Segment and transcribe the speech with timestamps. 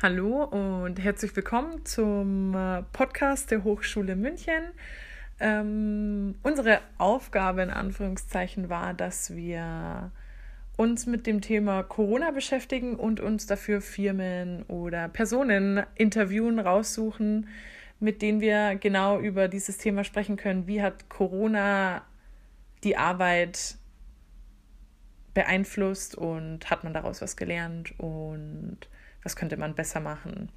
[0.00, 4.62] Hallo und herzlich willkommen zum äh, Podcast der Hochschule München.
[5.40, 10.12] Ähm, unsere Aufgabe in Anführungszeichen war, dass wir
[10.76, 17.48] uns mit dem Thema Corona beschäftigen und uns dafür Firmen oder Personen interviewen, raussuchen,
[17.98, 20.68] mit denen wir genau über dieses Thema sprechen können.
[20.68, 22.02] Wie hat Corona
[22.84, 23.74] die Arbeit
[25.34, 28.86] beeinflusst und hat man daraus was gelernt und
[29.22, 30.50] was könnte man besser machen.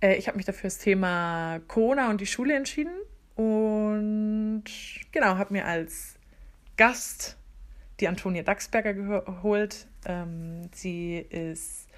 [0.00, 2.94] Äh, ich habe mich dafür das Thema Corona und die Schule entschieden
[3.36, 4.64] und
[5.12, 6.14] genau, habe mir als
[6.76, 7.36] Gast
[8.00, 9.86] die Antonia Dachsberger geholt.
[10.06, 11.88] Ähm, sie ist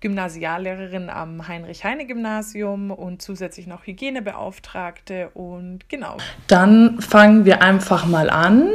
[0.00, 6.16] Gymnasiallehrerin am Heinrich-Heine-Gymnasium und zusätzlich noch Hygienebeauftragte und genau.
[6.48, 8.68] Dann fangen wir einfach mal an.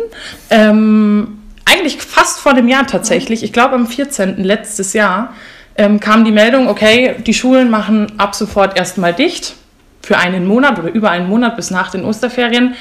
[0.49, 3.43] Ähm, eigentlich fast vor dem Jahr tatsächlich.
[3.43, 4.37] Ich glaube am 14.
[4.37, 5.33] letztes Jahr
[5.77, 9.55] ähm, kam die Meldung, okay, die Schulen machen ab sofort erstmal dicht
[10.01, 12.75] für einen Monat oder über einen Monat bis nach den Osterferien.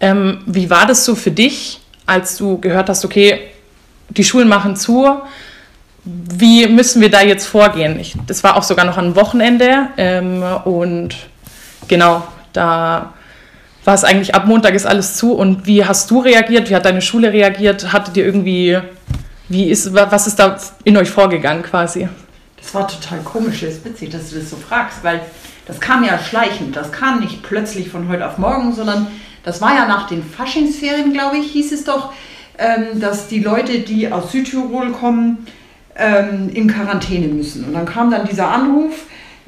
[0.00, 3.40] Ähm, wie war das so für dich, als du gehört hast, okay,
[4.10, 5.20] die Schulen machen zu?
[6.04, 8.00] Wie müssen wir da jetzt vorgehen?
[8.00, 11.16] Ich, das war auch sogar noch ein Wochenende ähm, und
[11.88, 13.12] genau, da
[13.84, 15.32] war es eigentlich ab Montag ist alles zu.
[15.32, 16.70] Und wie hast du reagiert?
[16.70, 17.92] Wie hat deine Schule reagiert?
[17.92, 18.78] Hattet ihr irgendwie,
[19.48, 22.08] wie ist, was ist da in euch vorgegangen quasi?
[22.68, 25.22] Das war total komisch, das ist witzig, dass du das so fragst, weil
[25.64, 26.76] das kam ja schleichend.
[26.76, 29.06] Das kam nicht plötzlich von heute auf morgen, sondern
[29.42, 32.12] das war ja nach den Faschingsferien, glaube ich, hieß es doch,
[32.58, 35.46] ähm, dass die Leute, die aus Südtirol kommen,
[35.96, 37.64] ähm, in Quarantäne müssen.
[37.64, 39.06] Und dann kam dann dieser Anruf,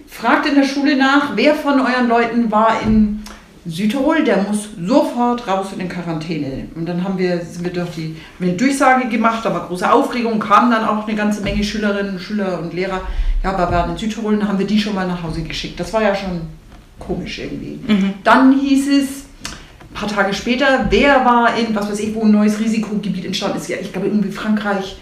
[0.09, 3.20] fragt in der Schule nach, wer von euren Leuten war in
[3.67, 6.69] Südtirol, der muss sofort raus in Quarantäne.
[6.75, 10.71] Und dann haben wir, sind wir durch die eine Durchsage gemacht, aber große Aufregung, kamen
[10.71, 13.03] dann auch eine ganze Menge Schülerinnen, Schüler und Lehrer.
[13.45, 15.79] Ja, aber wir waren in Südtirol und haben wir die schon mal nach Hause geschickt.
[15.79, 16.43] Das war ja schon
[16.99, 17.79] komisch irgendwie.
[17.87, 18.15] Mhm.
[18.25, 19.09] Dann hieß es,
[19.91, 23.59] ein paar Tage später, wer war in, was weiß ich, wo ein neues Risikogebiet entstanden
[23.59, 24.97] ist, ja, ich glaube irgendwie Frankreich,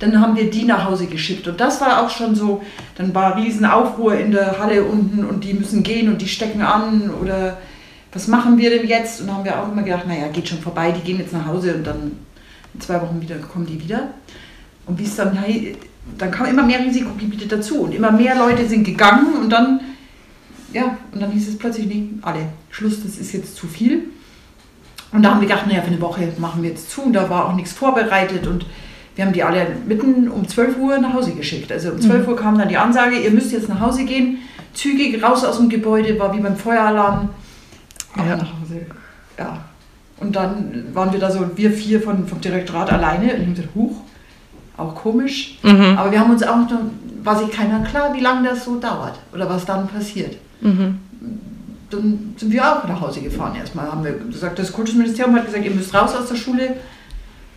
[0.00, 1.46] dann haben wir die nach Hause geschickt.
[1.46, 2.60] Und das war auch schon so,
[2.96, 7.10] dann war Riesenaufruhr in der Halle unten und die müssen gehen und die stecken an
[7.22, 7.58] oder
[8.12, 9.22] was machen wir denn jetzt?
[9.22, 11.74] Und haben wir auch immer gedacht, naja, geht schon vorbei, die gehen jetzt nach Hause
[11.74, 12.12] und dann
[12.74, 14.08] in zwei Wochen wieder kommen die wieder.
[14.86, 15.36] Und wie es dann,
[16.18, 19.80] dann kamen immer mehr Risikogebiete dazu und immer mehr Leute sind gegangen und dann,
[20.72, 24.04] ja, und dann hieß es plötzlich, nee, alle, Schluss, das ist jetzt zu viel.
[25.12, 27.28] Und da haben wir gedacht, naja, für eine Woche machen wir jetzt zu und da
[27.28, 28.66] war auch nichts vorbereitet und
[29.14, 31.70] wir haben die alle mitten um 12 Uhr nach Hause geschickt.
[31.70, 32.32] Also um 12 mhm.
[32.32, 34.38] Uhr kam dann die Ansage, ihr müsst jetzt nach Hause gehen,
[34.72, 37.28] zügig raus aus dem Gebäude, war wie beim Feueralarm
[38.16, 38.36] auch ja.
[38.36, 38.86] nach Hause.
[39.38, 39.64] Ja.
[40.18, 43.50] Und dann waren wir da so, wir vier von, vom Direktorat alleine und ich habe
[43.54, 43.96] gesagt, huch,
[44.76, 45.58] auch komisch.
[45.62, 45.96] Mhm.
[45.98, 46.70] Aber wir haben uns auch noch,
[47.22, 50.36] war sich keiner klar, wie lange das so dauert oder was dann passiert.
[50.60, 50.98] Mhm.
[51.90, 53.90] Dann sind wir auch nach Hause gefahren erstmal.
[53.90, 56.76] Haben wir gesagt, das Kultusministerium hat gesagt, ihr müsst raus aus der Schule,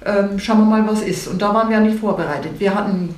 [0.06, 1.28] ähm, schauen wir mal, was ist.
[1.28, 2.52] Und da waren wir ja nicht vorbereitet.
[2.60, 3.16] Wir hatten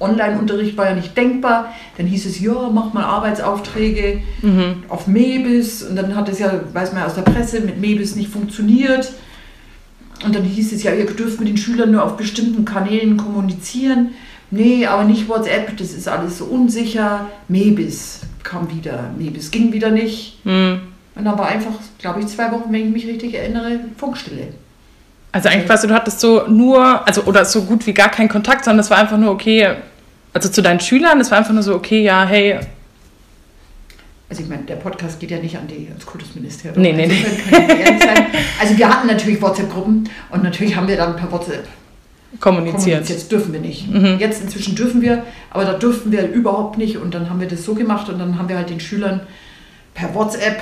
[0.00, 1.72] Online-Unterricht war ja nicht denkbar.
[1.96, 4.84] Dann hieß es, ja, mach mal Arbeitsaufträge mhm.
[4.88, 5.82] auf Mebis.
[5.82, 9.12] Und dann hat es ja, weiß man ja aus der Presse, mit Mebis nicht funktioniert.
[10.24, 14.10] Und dann hieß es ja, ihr dürft mit den Schülern nur auf bestimmten Kanälen kommunizieren.
[14.50, 17.26] Nee, aber nicht WhatsApp, das ist alles so unsicher.
[17.48, 19.10] Mebis kam wieder.
[19.18, 20.44] Mebis ging wieder nicht.
[20.44, 20.80] Mhm.
[21.16, 24.48] Und dann war einfach, glaube ich, zwei Wochen, wenn ich mich richtig erinnere, Funkstille.
[25.34, 28.64] Also eigentlich quasi, du hattest so nur, also oder so gut wie gar keinen Kontakt,
[28.64, 29.68] sondern es war einfach nur okay,
[30.32, 32.60] also zu deinen Schülern, es war einfach nur so okay, ja, hey.
[34.30, 36.80] Also ich meine, der Podcast geht ja nicht an die, ans Kultusministerium.
[36.80, 37.26] Nee, nee, nee.
[38.60, 41.66] Also wir hatten natürlich WhatsApp-Gruppen und natürlich haben wir dann per WhatsApp
[42.38, 43.08] kommuniziert.
[43.08, 43.90] Jetzt dürfen wir nicht.
[43.90, 44.18] Mhm.
[44.20, 47.64] Jetzt inzwischen dürfen wir, aber da dürften wir überhaupt nicht und dann haben wir das
[47.64, 49.22] so gemacht und dann haben wir halt den Schülern
[49.94, 50.60] per WhatsApp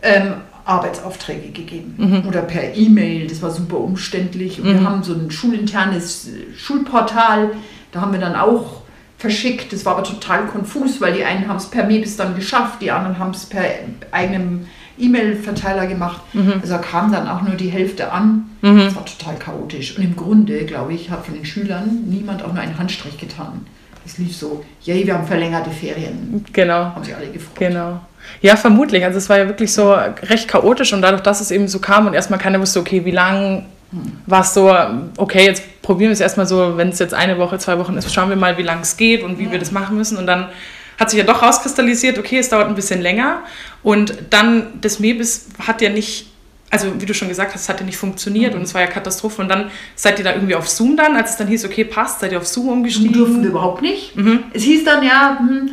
[0.00, 2.28] ähm, Arbeitsaufträge gegeben mhm.
[2.28, 3.26] oder per E-Mail.
[3.26, 4.60] Das war super umständlich.
[4.60, 4.80] Und mhm.
[4.80, 7.50] wir haben so ein schulinternes Schulportal,
[7.90, 8.82] da haben wir dann auch
[9.18, 9.72] verschickt.
[9.72, 12.82] Das war aber total konfus, weil die einen haben es per Mail bis dann geschafft,
[12.82, 13.64] die anderen haben es per
[14.10, 14.66] eigenem
[14.98, 16.20] E-Mail-Verteiler gemacht.
[16.32, 16.54] Mhm.
[16.60, 18.50] Also kam dann auch nur die Hälfte an.
[18.60, 18.78] Mhm.
[18.78, 19.96] Das war total chaotisch.
[19.96, 23.66] Und im Grunde, glaube ich, hat von den Schülern niemand auch nur einen Handstrich getan.
[24.04, 26.44] Es lief so, yay, wir haben verlängerte Ferien.
[26.52, 26.86] Genau.
[26.86, 27.58] Haben sich alle gefreut.
[27.58, 28.00] Genau.
[28.42, 29.04] Ja, vermutlich.
[29.04, 32.06] Also es war ja wirklich so recht chaotisch und dadurch, dass es eben so kam
[32.06, 33.66] und erstmal keiner wusste, okay, wie lang
[34.26, 34.74] war es so,
[35.16, 38.12] okay, jetzt probieren wir es erstmal so, wenn es jetzt eine Woche, zwei Wochen ist,
[38.12, 39.52] schauen wir mal, wie lang es geht und wie ja.
[39.52, 40.16] wir das machen müssen.
[40.16, 40.48] Und dann
[40.98, 43.40] hat sich ja doch rauskristallisiert, okay, es dauert ein bisschen länger.
[43.82, 46.26] Und dann, das Mebis hat ja nicht,
[46.70, 48.60] also wie du schon gesagt hast, es hat ja nicht funktioniert mhm.
[48.60, 49.42] und es war ja Katastrophe.
[49.42, 52.20] Und dann seid ihr da irgendwie auf Zoom dann, als es dann hieß, okay, passt,
[52.20, 53.12] seid ihr auf Zoom umgestiegen?
[53.12, 54.16] Durften wir überhaupt nicht.
[54.16, 54.44] Mhm.
[54.54, 55.70] Es hieß dann ja, hm,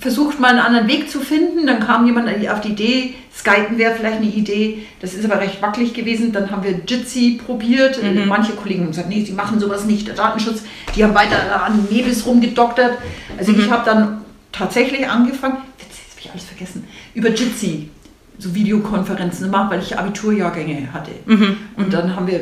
[0.00, 1.66] versucht mal einen anderen Weg zu finden.
[1.66, 4.86] Dann kam jemand auf die Idee, Skypen wäre vielleicht eine Idee.
[5.00, 6.32] Das ist aber recht wackelig gewesen.
[6.32, 8.02] Dann haben wir Jitsi probiert.
[8.02, 8.26] Mhm.
[8.26, 10.62] Manche Kollegen haben gesagt, nee, sie machen sowas nicht, der Datenschutz.
[10.96, 12.98] Die haben weiter an Mebis rumgedoktert.
[13.38, 13.60] Also mhm.
[13.60, 17.90] ich habe dann tatsächlich angefangen, jetzt habe ich alles vergessen, über Jitsi
[18.38, 21.10] so Videokonferenzen gemacht, weil ich Abiturjahrgänge hatte.
[21.26, 21.56] Mhm.
[21.76, 22.40] Und dann haben wir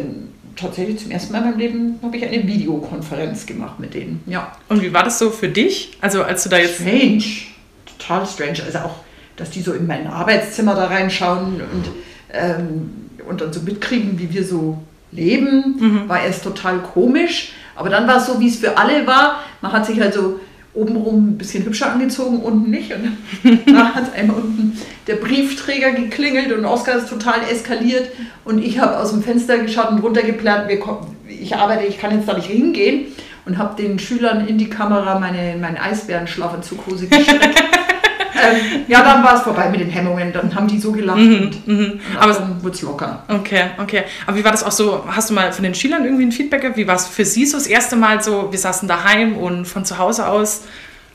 [0.58, 4.22] tatsächlich zum ersten Mal in meinem Leben habe ich eine Videokonferenz gemacht mit denen.
[4.26, 4.52] Ja.
[4.68, 5.96] Und wie war das so für dich?
[6.00, 6.76] Also als du da jetzt.
[6.80, 7.24] Strange.
[7.98, 8.62] Total strange.
[8.64, 8.96] Also auch,
[9.36, 11.90] dass die so in mein Arbeitszimmer da reinschauen und,
[12.32, 12.90] ähm,
[13.28, 14.78] und dann so mitkriegen, wie wir so
[15.12, 16.08] leben, mhm.
[16.08, 17.52] war erst total komisch.
[17.74, 19.44] Aber dann war es so, wie es für alle war.
[19.60, 20.40] Man hat sich halt so
[20.78, 22.92] obenrum ein bisschen hübscher angezogen, unten nicht.
[22.92, 23.18] Und
[23.66, 28.10] da hat einmal unten der Briefträger geklingelt und Oskar ist total eskaliert.
[28.44, 30.70] Und ich habe aus dem Fenster geschaut und runtergeplant,
[31.28, 33.06] ich arbeite, ich kann jetzt da nicht hingehen.
[33.44, 37.64] Und habe den Schülern in die Kamera meine, meine Eisbärenschlafanzughose gestreckt.
[38.42, 40.32] ähm, ja, dann war es vorbei mit den Hemmungen.
[40.32, 42.00] Dann haben die so gelacht mhm, und, mhm.
[42.18, 43.22] Aber dann wurde es locker.
[43.28, 44.04] Okay, okay.
[44.26, 45.04] Aber wie war das auch so?
[45.06, 46.72] Hast du mal von den Schülern irgendwie ein Feedback?
[46.76, 48.50] Wie war es für sie so das erste Mal so?
[48.50, 50.62] Wir saßen daheim und von zu Hause aus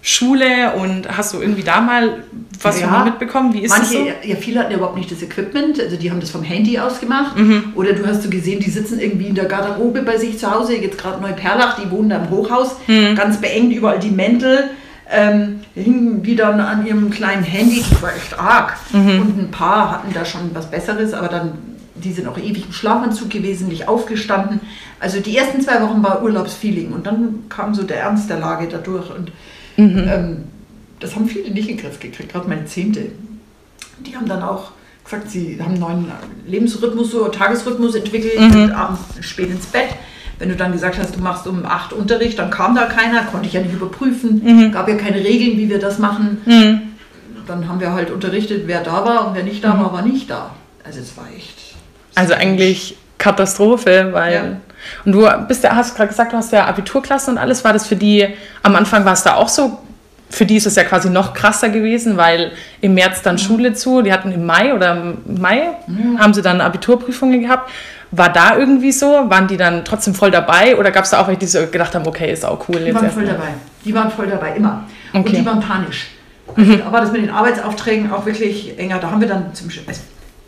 [0.06, 2.24] Schule und hast du irgendwie da mal
[2.62, 3.54] was ja, mitbekommen?
[3.54, 4.30] Wie ist manche, das so?
[4.30, 7.00] Ja, viele hatten ja überhaupt nicht das Equipment, also die haben das vom Handy aus
[7.00, 7.38] gemacht.
[7.38, 7.72] Mhm.
[7.76, 10.76] Oder du hast so gesehen, die sitzen irgendwie in der Garderobe bei sich zu Hause,
[10.76, 13.16] jetzt gerade Neuperlach, die wohnen da im Hochhaus, mhm.
[13.16, 14.72] ganz beengt, überall die Mäntel
[15.10, 18.78] ähm, hingen die dann an ihrem kleinen Handy, das war echt arg.
[18.92, 19.22] Mhm.
[19.22, 21.54] Und ein paar hatten da schon was Besseres, aber dann,
[21.96, 24.60] die sind auch ewig im Schlafanzug gewesen, nicht aufgestanden.
[25.00, 28.68] Also die ersten zwei Wochen war Urlaubsfeeling und dann kam so der Ernst der Lage
[28.70, 29.10] dadurch.
[29.10, 29.32] Und
[29.78, 30.04] mhm.
[30.08, 30.38] ähm,
[31.00, 33.08] das haben viele nicht in den Griff gekriegt, gerade meine Zehnte.
[34.06, 34.72] Die haben dann auch
[35.04, 36.12] gesagt, sie haben einen neuen
[36.46, 38.72] Lebensrhythmus, so Tagesrhythmus entwickelt, mhm.
[38.72, 39.90] abends spät ins Bett
[40.40, 43.48] wenn du dann gesagt hast, du machst um acht Unterricht, dann kam da keiner, konnte
[43.48, 44.72] ich ja nicht überprüfen, mhm.
[44.72, 46.42] gab ja keine Regeln, wie wir das machen.
[46.46, 46.82] Mhm.
[47.48, 49.80] Dann haben wir halt unterrichtet, wer da war und wer nicht da mhm.
[49.82, 50.52] war, war nicht da.
[50.84, 51.76] Also es war echt.
[52.16, 54.34] Also eigentlich Katastrophe, weil.
[54.34, 54.44] Ja.
[55.06, 57.64] Und du bist ja, hast gerade gesagt, du hast ja Abiturklasse und alles.
[57.64, 58.28] War das für die,
[58.64, 59.80] am Anfang war es da auch so?
[60.34, 63.40] Für die ist es ja quasi noch krasser gewesen, weil im März dann mhm.
[63.40, 66.20] Schule zu, die hatten im Mai oder im Mai mhm.
[66.20, 67.70] haben sie dann Abiturprüfungen gehabt.
[68.10, 69.08] War da irgendwie so?
[69.30, 70.76] Waren die dann trotzdem voll dabei?
[70.76, 72.80] Oder gab es da auch welche, die so gedacht haben, okay, ist auch cool?
[72.80, 73.50] Die waren voll dabei.
[73.86, 74.86] Die waren voll dabei, immer.
[75.14, 75.18] Okay.
[75.20, 76.08] Und die waren panisch.
[76.56, 79.00] Also, aber das mit den Arbeitsaufträgen auch wirklich enger.
[79.00, 80.02] Da haben wir dann zum Beispiel, also,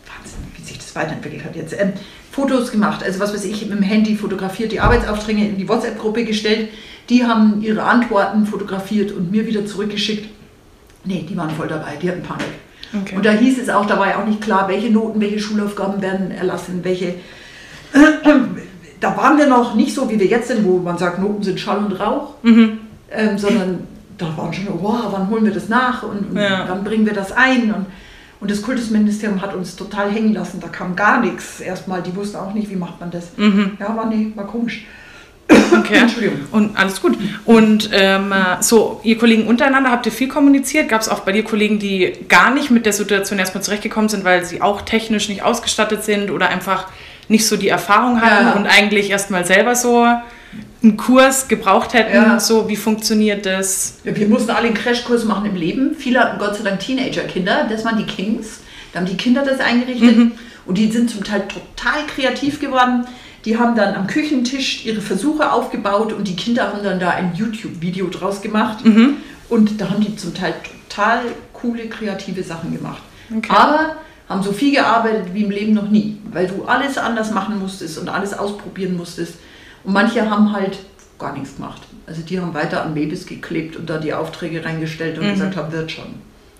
[0.06, 1.92] Wahnsinn, wie sich das weiterentwickelt hat jetzt, ähm,
[2.36, 3.02] Fotos gemacht.
[3.02, 6.68] Also was weiß ich, mit dem Handy fotografiert, die Arbeitsaufträge in die WhatsApp-Gruppe gestellt.
[7.08, 10.28] Die haben ihre Antworten fotografiert und mir wieder zurückgeschickt.
[11.04, 12.46] Nee, die waren voll dabei, die hatten Panik.
[12.92, 13.16] Okay.
[13.16, 16.02] Und da hieß es auch, da war ja auch nicht klar, welche Noten, welche Schulaufgaben
[16.02, 17.14] werden erlassen, welche
[19.00, 21.58] da waren wir noch nicht so, wie wir jetzt sind, wo man sagt, Noten sind
[21.58, 22.80] Schall und Rauch, mhm.
[23.10, 23.86] ähm, sondern
[24.18, 26.66] da waren schon, wow, wann holen wir das nach und, und ja.
[26.68, 27.86] wann bringen wir das ein und,
[28.40, 32.36] und das Kultusministerium hat uns total hängen lassen, da kam gar nichts erstmal, die wussten
[32.36, 33.36] auch nicht, wie macht man das.
[33.36, 33.72] Mhm.
[33.80, 34.86] Ja, war, nee, war komisch.
[35.48, 35.94] Okay.
[36.00, 36.40] Entschuldigung.
[36.50, 37.16] Und alles gut.
[37.44, 40.88] Und ähm, so, ihr Kollegen untereinander, habt ihr viel kommuniziert?
[40.88, 44.24] Gab es auch bei dir Kollegen, die gar nicht mit der Situation erstmal zurechtgekommen sind,
[44.24, 46.88] weil sie auch technisch nicht ausgestattet sind oder einfach
[47.28, 48.52] nicht so die Erfahrung hatten ja.
[48.52, 50.06] und eigentlich erstmal selber so
[50.86, 52.40] einen Kurs gebraucht hätten, ja.
[52.40, 53.98] so wie funktioniert das?
[54.04, 55.94] Ja, wir mussten alle einen Crashkurs machen im Leben.
[55.96, 58.60] Viele hatten Gott sei Dank Teenager-Kinder, das waren die Kings.
[58.92, 60.32] Da haben die Kinder das eingerichtet mhm.
[60.64, 63.06] und die sind zum Teil total kreativ geworden.
[63.44, 67.32] Die haben dann am Küchentisch ihre Versuche aufgebaut und die Kinder haben dann da ein
[67.34, 68.84] YouTube-Video draus gemacht.
[68.84, 69.18] Mhm.
[69.48, 70.54] Und da haben die zum Teil
[70.88, 71.20] total
[71.52, 73.02] coole, kreative Sachen gemacht.
[73.36, 73.52] Okay.
[73.52, 73.96] Aber
[74.28, 77.98] haben so viel gearbeitet wie im Leben noch nie, weil du alles anders machen musstest
[77.98, 79.34] und alles ausprobieren musstest.
[79.86, 80.78] Und manche haben halt
[81.18, 81.80] gar nichts gemacht.
[82.06, 85.32] Also die haben weiter an Babys geklebt und da die Aufträge reingestellt und mhm.
[85.32, 86.16] gesagt haben, wird schon.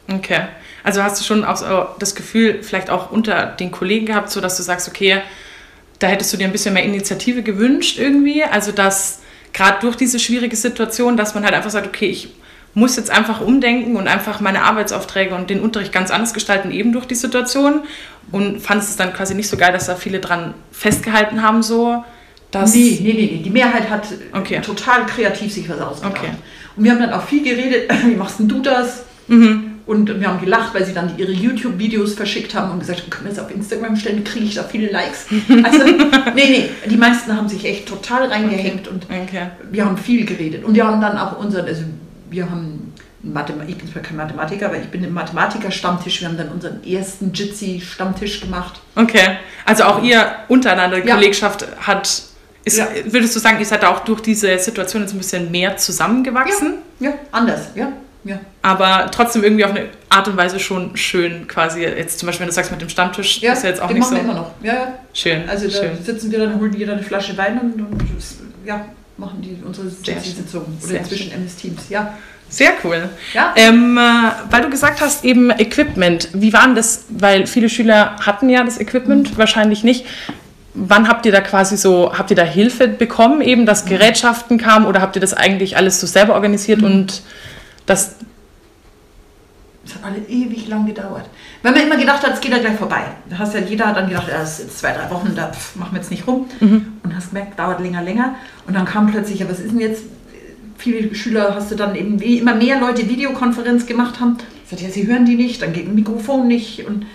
[0.09, 0.47] Okay.
[0.85, 4.41] Also hast du schon auch so das Gefühl, vielleicht auch unter den Kollegen gehabt, so
[4.41, 5.21] dass du sagst, okay,
[5.99, 8.45] da hättest du dir ein bisschen mehr Initiative gewünscht irgendwie.
[8.45, 9.21] Also dass
[9.53, 12.29] gerade durch diese schwierige Situation, dass man halt einfach sagt, okay, ich
[12.75, 16.93] muss jetzt einfach umdenken und einfach meine Arbeitsaufträge und den Unterricht ganz anders gestalten, eben
[16.93, 17.83] durch die Situation.
[18.31, 22.05] Und fand es dann quasi nicht so geil, dass da viele dran festgehalten haben, so.
[22.51, 23.43] Dass nee, nee, nee, nee.
[23.43, 24.61] Die Mehrheit hat okay.
[24.61, 26.19] total kreativ sich was ausgedacht.
[26.19, 26.31] Okay.
[26.77, 29.05] Und wir haben dann auch viel geredet, wie machst denn du das?
[29.29, 29.77] Mhm.
[29.87, 33.27] Und wir haben gelacht, weil sie dann ihre YouTube-Videos verschickt haben und gesagt haben, können
[33.27, 35.27] wir das auf Instagram stellen, kriege ich da viele Likes.
[35.63, 35.85] Also,
[36.35, 38.91] nee, nee, die meisten haben sich echt total reingehängt okay.
[38.91, 39.51] und okay.
[39.71, 40.65] wir haben viel geredet.
[40.65, 41.83] Und wir haben dann auch unseren, also
[42.31, 46.21] wir haben, Mathem ich bin zwar kein Mathematiker, aber ich bin im Mathematiker-Stammtisch.
[46.21, 48.81] Wir haben dann unseren ersten Jitsi-Stammtisch gemacht.
[48.97, 51.15] Okay, also auch ihr untereinander, ja.
[51.15, 52.23] Kollegschaft hat,
[52.67, 52.89] ist, ja.
[53.05, 56.75] würdest du sagen, ihr seid auch durch diese Situation jetzt ein bisschen mehr zusammengewachsen?
[56.99, 57.93] Ja, ja anders, ja.
[58.25, 58.41] Ja.
[58.61, 61.83] Aber trotzdem irgendwie auf eine Art und Weise schon schön, quasi.
[61.83, 63.99] Jetzt zum Beispiel, wenn du sagst mit dem Stammtisch, Ja, ist ja jetzt auch den
[63.99, 64.25] nicht machen so.
[64.25, 64.51] wir immer noch.
[64.65, 64.99] Ja, ja.
[65.15, 65.49] Schön.
[65.49, 66.05] Also da schön.
[66.05, 68.03] sitzen wir dann, holen jeder eine Flasche Wein und, und
[68.65, 68.85] ja,
[69.17, 70.65] machen die unsere Sehr Sitzung.
[70.81, 71.83] Oder Sehr inzwischen MS Teams.
[71.89, 72.19] Ja.
[72.49, 73.09] Sehr cool.
[73.33, 73.55] Ja.
[73.55, 74.01] Ähm, äh,
[74.51, 76.31] weil du gesagt hast, eben Equipment.
[76.33, 77.05] Wie war denn das?
[77.09, 80.05] Weil viele Schüler hatten ja das Equipment, wahrscheinlich nicht.
[80.79, 84.85] Wann habt ihr da quasi so, habt ihr da Hilfe bekommen, eben, dass Gerätschaften kamen
[84.87, 87.23] oder habt ihr das eigentlich alles so selber organisiert und
[87.87, 88.17] das,
[89.87, 91.25] Es hat alle ewig lang gedauert.
[91.63, 93.03] Weil man immer gedacht hat, es geht ja gleich vorbei.
[93.31, 95.77] Da hast ja jeder dann gedacht, ja, das ist jetzt zwei, drei Wochen, da pff,
[95.77, 96.47] machen wir jetzt nicht rum.
[97.03, 98.35] Und hast gemerkt, dauert länger, länger.
[98.67, 100.03] Und dann kam plötzlich, ja, was ist denn jetzt?
[100.77, 104.37] Viele Schüler hast du dann eben, wie immer mehr Leute Videokonferenz gemacht haben.
[104.65, 106.87] Ich sagte, ja, sie hören die nicht, dann geht ein Mikrofon nicht.
[106.87, 107.07] Und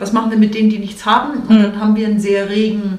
[0.00, 1.42] was machen wir mit denen, die nichts haben?
[1.46, 2.98] Und dann haben wir einen sehr regen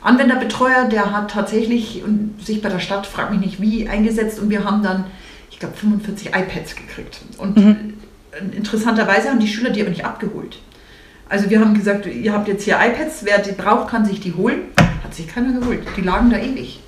[0.00, 4.38] Anwenderbetreuer, der hat tatsächlich und sich bei der Stadt, frag mich nicht wie, eingesetzt.
[4.38, 5.04] Und wir haben dann,
[5.50, 7.20] ich glaube, 45 iPads gekriegt.
[7.36, 10.58] Und äh, interessanterweise haben die Schüler die aber nicht abgeholt.
[11.28, 14.32] Also wir haben gesagt, ihr habt jetzt hier iPads, wer die braucht, kann sich die
[14.32, 14.60] holen.
[15.02, 15.80] Hat sich keiner geholt.
[15.96, 16.80] Die lagen da ewig.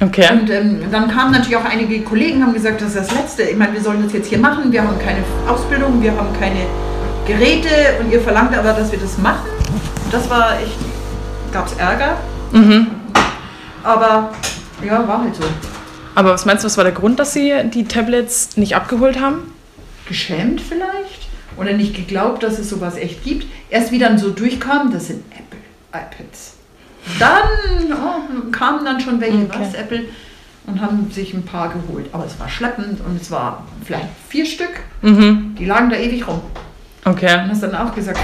[0.00, 0.26] okay.
[0.32, 3.42] Und ähm, dann kamen natürlich auch einige Kollegen, haben gesagt, das ist das Letzte.
[3.42, 4.72] Ich meine, wir sollen das jetzt hier machen.
[4.72, 6.66] Wir haben keine Ausbildung, wir haben keine
[7.26, 7.68] Geräte
[8.00, 9.48] und ihr verlangt aber, dass wir das machen.
[10.12, 10.76] Das war echt,
[11.52, 12.16] gab es Ärger.
[12.52, 12.86] Mhm.
[13.82, 14.30] Aber
[14.84, 15.42] ja, war halt so.
[16.14, 19.52] Aber was meinst du, was war der Grund, dass sie die Tablets nicht abgeholt haben?
[20.06, 23.46] Geschämt vielleicht oder nicht geglaubt, dass es sowas echt gibt.
[23.70, 25.58] Erst wie dann so durchkam, das sind Apple
[25.92, 26.54] iPads.
[27.18, 27.42] Dann
[27.92, 29.58] oh, kamen dann schon welche, Okay.
[29.58, 30.04] was Apple,
[30.66, 32.06] und haben sich ein paar geholt.
[32.12, 35.54] Aber es war schleppend und es war vielleicht vier Stück, Mhm.
[35.58, 36.40] die lagen da ewig rum.
[37.04, 37.34] Okay.
[37.34, 38.18] Und hast dann auch gesagt,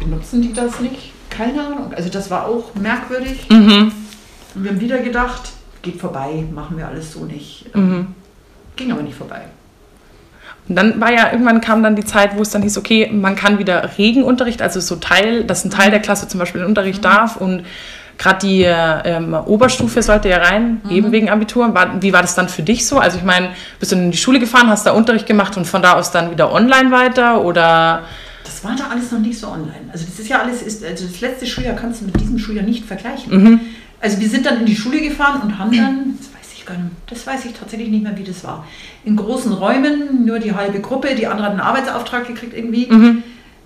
[0.00, 1.12] benutzen die das nicht?
[1.30, 1.92] Keine Ahnung.
[1.94, 3.48] Also das war auch merkwürdig.
[3.50, 3.92] Mhm.
[4.54, 7.74] Und wir haben wieder gedacht, geht vorbei, machen wir alles so nicht.
[7.74, 8.08] Mhm.
[8.76, 9.42] Ging aber nicht vorbei.
[10.68, 13.36] Und dann war ja, irgendwann kam dann die Zeit, wo es dann hieß, okay, man
[13.36, 17.02] kann wieder Regenunterricht, also so Teil, dass ein Teil der Klasse zum Beispiel den Unterricht
[17.04, 17.64] darf und
[18.18, 21.72] gerade die ähm, Oberstufe sollte ja rein, eben wegen Abitur.
[21.72, 22.98] War, wie war das dann für dich so?
[22.98, 25.82] Also ich meine, bist du in die Schule gefahren, hast da Unterricht gemacht und von
[25.82, 28.02] da aus dann wieder online weiter oder?
[28.44, 29.88] Das war da alles noch nicht so online.
[29.92, 32.64] Also das ist ja alles, ist, also das letzte Schuljahr kannst du mit diesem Schuljahr
[32.64, 33.42] nicht vergleichen.
[33.42, 33.60] Mhm.
[34.00, 36.76] Also wir sind dann in die Schule gefahren und haben dann, das weiß ich gar
[36.76, 38.66] nicht, das weiß ich tatsächlich nicht mehr, wie das war.
[39.04, 42.86] In großen Räumen, nur die halbe Gruppe, die andere hat einen Arbeitsauftrag gekriegt irgendwie.
[42.90, 43.22] Mhm.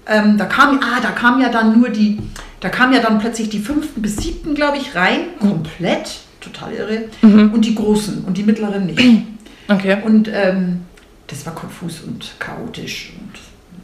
[0.06, 2.18] Ähm, da kam, ah, da kam ja dann nur die,
[2.62, 7.04] da kam ja dann plötzlich die fünften bis siebten, glaube ich, rein, komplett, total irre.
[7.20, 7.52] Mhm.
[7.52, 9.02] Und die großen und die mittleren nicht.
[9.68, 9.98] Okay.
[10.04, 10.80] Und ähm,
[11.28, 13.38] das war konfus und chaotisch und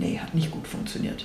[0.04, 1.24] nee, hat nicht gut funktioniert.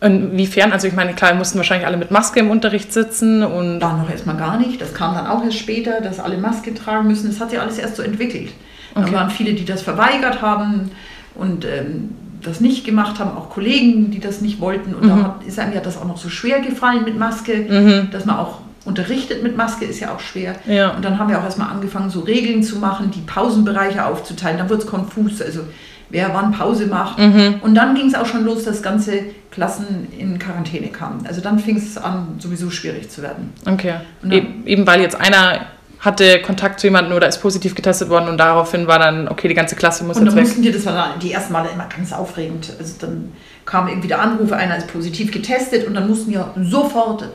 [0.00, 0.72] Inwiefern?
[0.72, 4.08] Also ich meine, klar, mussten wahrscheinlich alle mit Maske im Unterricht sitzen und War noch
[4.08, 4.80] erstmal gar nicht.
[4.80, 7.26] Das kam dann auch erst später, dass alle Maske tragen müssen.
[7.26, 8.52] Das hat sich alles erst so entwickelt.
[8.94, 9.10] Okay.
[9.10, 10.92] Da waren viele, die das verweigert haben
[11.34, 14.94] und ähm, das nicht gemacht haben, auch Kollegen, die das nicht wollten.
[14.94, 15.22] Und da Mhm.
[15.24, 18.10] hat, ist einem ja das auch noch so schwer gefallen mit Maske, Mhm.
[18.10, 20.54] dass man auch unterrichtet mit Maske, ist ja auch schwer.
[20.66, 20.90] Ja.
[20.90, 24.58] Und dann haben wir auch erstmal angefangen, so Regeln zu machen, die Pausenbereiche aufzuteilen.
[24.58, 25.60] Dann wird es konfus, also
[26.08, 27.18] wer wann Pause macht.
[27.18, 27.56] Mhm.
[27.60, 29.20] Und dann ging es auch schon los, dass ganze
[29.50, 31.26] Klassen in Quarantäne kamen.
[31.26, 33.52] Also dann fing es an, sowieso schwierig zu werden.
[33.66, 33.94] Okay.
[34.22, 35.60] Dann- Eben, eben weil jetzt einer
[36.00, 39.54] hatte Kontakt zu jemandem oder ist positiv getestet worden und daraufhin war dann, okay, die
[39.54, 40.44] ganze Klasse muss Und jetzt dann weg.
[40.46, 42.72] mussten wir, das war dann die ersten Male immer ganz aufregend.
[42.78, 43.32] Also dann
[43.66, 47.28] kam irgendwie der Anruf, einer ist positiv getestet und dann mussten wir sofort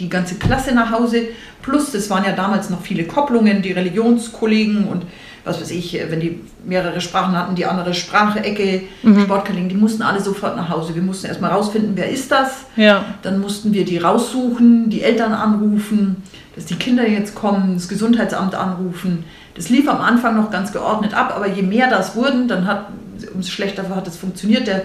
[0.00, 1.22] die ganze Klasse nach Hause.
[1.62, 5.04] Plus, das waren ja damals noch viele Kopplungen, die Religionskollegen und
[5.44, 8.82] was weiß ich, wenn die mehrere Sprachen hatten, die andere Sprache, Ecke,
[9.22, 10.96] Sportkollegen, die mussten alle sofort nach Hause.
[10.96, 12.64] Wir mussten erstmal rausfinden, wer ist das.
[12.74, 13.04] Ja.
[13.22, 16.16] Dann mussten wir die raussuchen, die Eltern anrufen,
[16.56, 19.24] dass die Kinder jetzt kommen, das Gesundheitsamt anrufen.
[19.54, 22.88] Das lief am Anfang noch ganz geordnet ab, aber je mehr das wurden, dann hat,
[23.34, 24.66] umso schlechter hat es funktioniert.
[24.66, 24.82] Der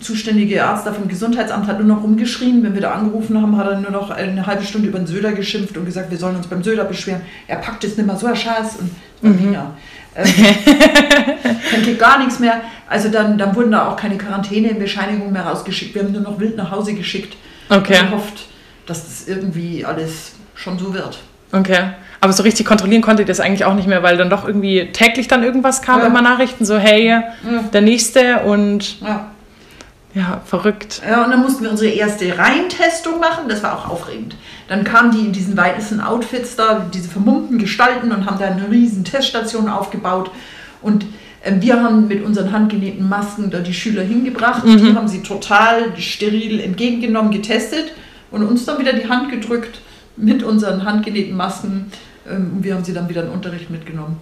[0.00, 2.62] zuständige Arzt da vom Gesundheitsamt hat nur noch rumgeschrien.
[2.62, 5.32] Wenn wir da angerufen haben, hat er nur noch eine halbe Stunde über den Söder
[5.32, 7.22] geschimpft und gesagt, wir sollen uns beim Söder beschweren.
[7.46, 9.74] Er packt jetzt nicht mehr so ein Scheiß und war Wiener.
[10.16, 10.26] Ähm,
[11.72, 12.60] dann geht gar nichts mehr.
[12.88, 15.94] Also dann, dann wurden da auch keine Quarantänebescheinigungen mehr rausgeschickt.
[15.94, 17.36] Wir haben nur noch wild nach Hause geschickt
[17.68, 17.98] Okay.
[18.00, 18.46] und gehofft,
[18.86, 21.18] dass das irgendwie alles schon so wird.
[21.52, 21.90] Okay.
[22.20, 24.88] Aber so richtig kontrollieren konntet ihr das eigentlich auch nicht mehr, weil dann doch irgendwie
[24.92, 26.06] täglich dann irgendwas kam, Ja.
[26.06, 27.20] immer Nachrichten, so hey,
[27.72, 29.26] der nächste und Ja.
[30.14, 31.02] ja, verrückt.
[31.08, 33.48] Ja, und dann mussten wir unsere erste Reihentestung machen.
[33.48, 34.36] Das war auch aufregend.
[34.68, 38.70] Dann kamen die in diesen weißen Outfits da, diese vermummten Gestalten und haben da eine
[38.70, 40.30] riesen Teststation aufgebaut.
[40.80, 41.04] Und
[41.44, 44.62] ähm, wir haben mit unseren handgenähten Masken da die Schüler hingebracht.
[44.64, 47.92] Die haben sie total steril entgegengenommen, getestet
[48.30, 49.80] und uns dann wieder die Hand gedrückt
[50.16, 51.90] mit unseren handgenähten Masken.
[52.28, 54.18] Ähm, wir haben sie dann wieder in den Unterricht mitgenommen.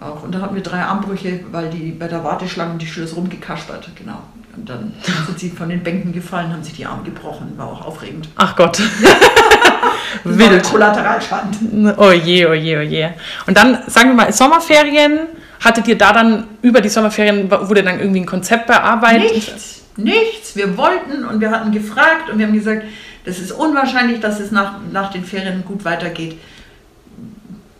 [0.00, 0.22] Auch.
[0.22, 4.22] Und dann hatten wir drei Armbrüche, weil die bei der Warteschlange die Schüler rumgekaspert, genau.
[4.56, 4.94] Und dann
[5.26, 8.28] sind sie von den Bänken gefallen, haben sich die Arme gebrochen, war auch aufregend.
[8.36, 8.80] Ach Gott.
[10.24, 10.64] Wild.
[10.64, 11.94] Kollateralschaden.
[11.96, 13.08] Oh je, oh je, oh je.
[13.46, 15.20] Und dann, sagen wir mal, Sommerferien,
[15.60, 19.32] hattet ihr da dann über die Sommerferien, wurde dann irgendwie ein Konzept bearbeitet?
[19.32, 20.56] Nichts, nichts.
[20.56, 22.84] Wir wollten und wir hatten gefragt und wir haben gesagt,
[23.24, 26.36] das ist unwahrscheinlich, dass es nach, nach den Ferien gut weitergeht.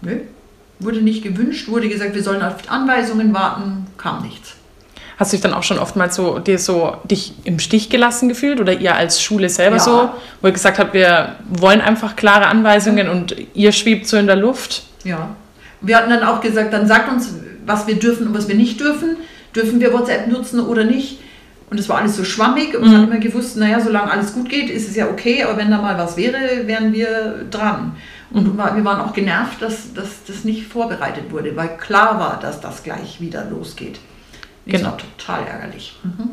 [0.02, 0.16] Nö,
[0.78, 4.54] wurde nicht gewünscht, wurde gesagt, wir sollen auf Anweisungen warten, kam nichts.
[5.18, 8.59] Hast du dich dann auch schon oftmals so, dir so dich im Stich gelassen gefühlt
[8.59, 9.82] oder ihr als Schule selber Ja.
[9.82, 14.26] so, wo ihr gesagt habt, wir wollen einfach klare Anweisungen und ihr schwebt so in
[14.26, 14.85] der Luft?
[15.04, 15.37] Ja.
[15.82, 17.35] Wir hatten dann auch gesagt, dann sagt uns,
[17.66, 19.16] was wir dürfen und was wir nicht dürfen.
[19.54, 21.18] Dürfen wir WhatsApp nutzen oder nicht?
[21.70, 24.48] Und es war alles so schwammig und wir haben immer gewusst, naja, solange alles gut
[24.48, 27.94] geht, ist es ja okay, aber wenn da mal was wäre, wären wir dran.
[28.32, 32.60] Und wir waren auch genervt, dass, dass das nicht vorbereitet wurde, weil klar war, dass
[32.60, 34.00] das gleich wieder losgeht.
[34.66, 34.90] Das Genau.
[34.90, 35.98] war total ärgerlich.
[36.02, 36.30] Mhm.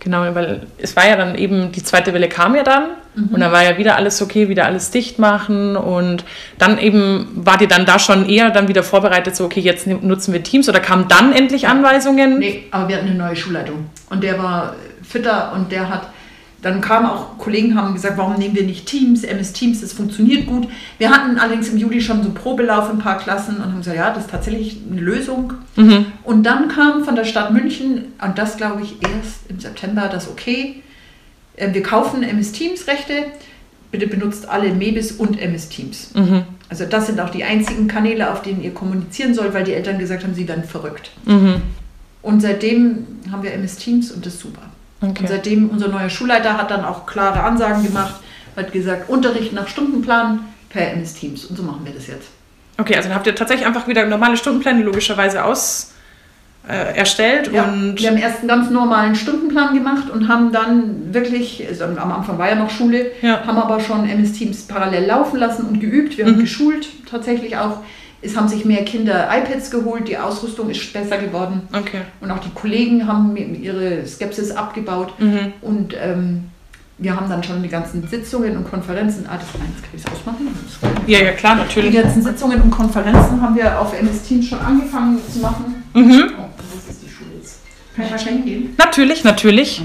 [0.00, 2.90] Genau, weil es war ja dann eben, die zweite Welle kam ja dann
[3.32, 6.24] und dann war ja wieder alles okay, wieder alles dicht machen und
[6.56, 10.32] dann eben, wart ihr dann da schon eher dann wieder vorbereitet, so okay, jetzt nutzen
[10.32, 12.38] wir Teams oder kamen dann endlich Anweisungen?
[12.38, 13.86] Nee, aber wir hatten eine neue Schulleitung.
[14.08, 16.08] Und der war fitter und der hat,
[16.60, 20.46] dann kamen auch Kollegen, haben gesagt, warum nehmen wir nicht Teams, MS Teams, das funktioniert
[20.46, 20.66] gut.
[20.98, 23.78] Wir hatten allerdings im Juli schon so einen Probelauf in ein paar Klassen und haben
[23.78, 25.54] gesagt, ja, das ist tatsächlich eine Lösung.
[26.24, 30.28] Und dann kam von der Stadt München, und das glaube ich erst im September, das
[30.28, 30.82] okay,
[31.56, 33.26] äh, wir kaufen MS Teams Rechte,
[33.92, 36.10] bitte benutzt alle Mebis und MS Teams.
[36.68, 39.98] Also das sind auch die einzigen Kanäle, auf denen ihr kommunizieren sollt, weil die Eltern
[39.98, 41.10] gesagt haben, sie werden verrückt.
[41.24, 41.62] Mhm.
[42.20, 44.62] Und seitdem haben wir MS Teams und das ist super.
[45.00, 45.20] Okay.
[45.20, 48.14] Und seitdem unser neuer Schulleiter hat dann auch klare Ansagen gemacht,
[48.56, 50.40] hat gesagt, Unterricht nach Stundenplan
[50.70, 51.44] per MS Teams.
[51.44, 52.28] Und so machen wir das jetzt.
[52.78, 55.92] Okay, also dann habt ihr tatsächlich einfach wieder normale Stundenpläne logischerweise aus
[56.68, 61.14] äh, erstellt Ja, und wir haben erst einen ganz normalen Stundenplan gemacht und haben dann
[61.14, 63.44] wirklich, also am Anfang war ja noch Schule, Ja.
[63.46, 66.18] haben aber schon MS Teams parallel laufen lassen und geübt.
[66.18, 66.30] Wir Mhm.
[66.32, 67.78] haben geschult tatsächlich auch.
[68.20, 71.62] Es haben sich mehr Kinder iPads geholt, die Ausrüstung ist besser geworden.
[71.72, 72.02] okay.
[72.20, 75.12] Und auch die Kollegen haben ihre Skepsis abgebaut.
[75.20, 75.52] Mhm.
[75.62, 76.44] Und ähm,
[77.00, 79.24] wir haben dann schon die ganzen Sitzungen und Konferenzen.
[79.28, 79.62] Ah, das kann
[79.96, 80.48] ich ausmachen.
[81.06, 81.94] Ja, ja, klar, Die natürlich.
[81.94, 85.84] ganzen Sitzungen und Konferenzen haben wir auf MS Teams schon angefangen zu machen.
[85.94, 86.32] Mhm.
[86.36, 87.60] Oh, das ist die Schule jetzt.
[87.94, 88.74] Kann ich schnell gehen?
[88.76, 89.82] Natürlich, natürlich.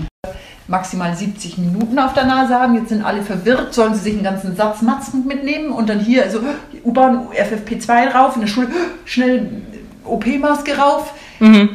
[0.67, 2.75] Maximal 70 Minuten auf der Nase haben.
[2.75, 3.73] Jetzt sind alle verwirrt.
[3.73, 6.39] Sollen sie sich einen ganzen Satz Matzen mitnehmen und dann hier, also
[6.83, 8.67] U-Bahn, FFP2 drauf, in der Schule
[9.05, 9.49] schnell
[10.05, 11.13] OP-Maske rauf.
[11.39, 11.69] Mhm.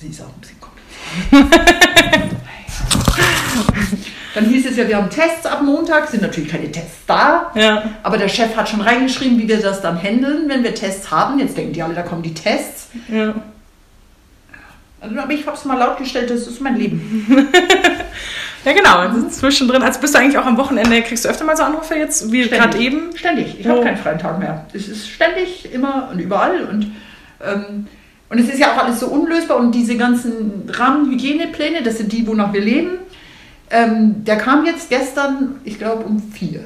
[0.00, 2.30] Sie ist auch ein bisschen kompliziert.
[4.34, 7.82] Dann hieß es ja, wir haben Tests ab Montag, sind natürlich keine Tests da, Ja.
[8.04, 11.40] aber der Chef hat schon reingeschrieben, wie wir das dann handeln, wenn wir Tests haben.
[11.40, 12.88] Jetzt denken die alle, da kommen die Tests.
[13.08, 13.34] ja.
[15.00, 17.26] Also, aber ich habe es mal laut gestellt, das ist mein Leben.
[18.64, 18.96] Ja, genau.
[18.96, 21.94] Also zwischendrin, also bist du eigentlich auch am Wochenende, kriegst du öfter mal so Anrufe
[21.94, 23.16] jetzt, wie gerade eben?
[23.16, 23.58] Ständig.
[23.60, 23.70] Ich Oh.
[23.70, 24.66] habe keinen freien Tag mehr.
[24.74, 26.64] Es ist ständig, immer und überall.
[26.64, 26.92] Und,
[27.40, 27.86] ähm,
[28.28, 29.58] und es ist ja auch alles so unlösbar.
[29.58, 32.90] Und diese ganzen Rahmenhygienepläne, das sind die, wonach wir leben.
[33.70, 36.64] Ähm, der kam jetzt gestern, ich glaube, um vier.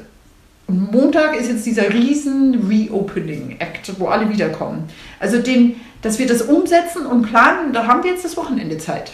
[0.67, 4.89] Und Montag ist jetzt dieser riesen Reopening-Act, wo alle wiederkommen.
[5.19, 9.11] Also den, dass wir das umsetzen und planen, da haben wir jetzt das Wochenende Zeit.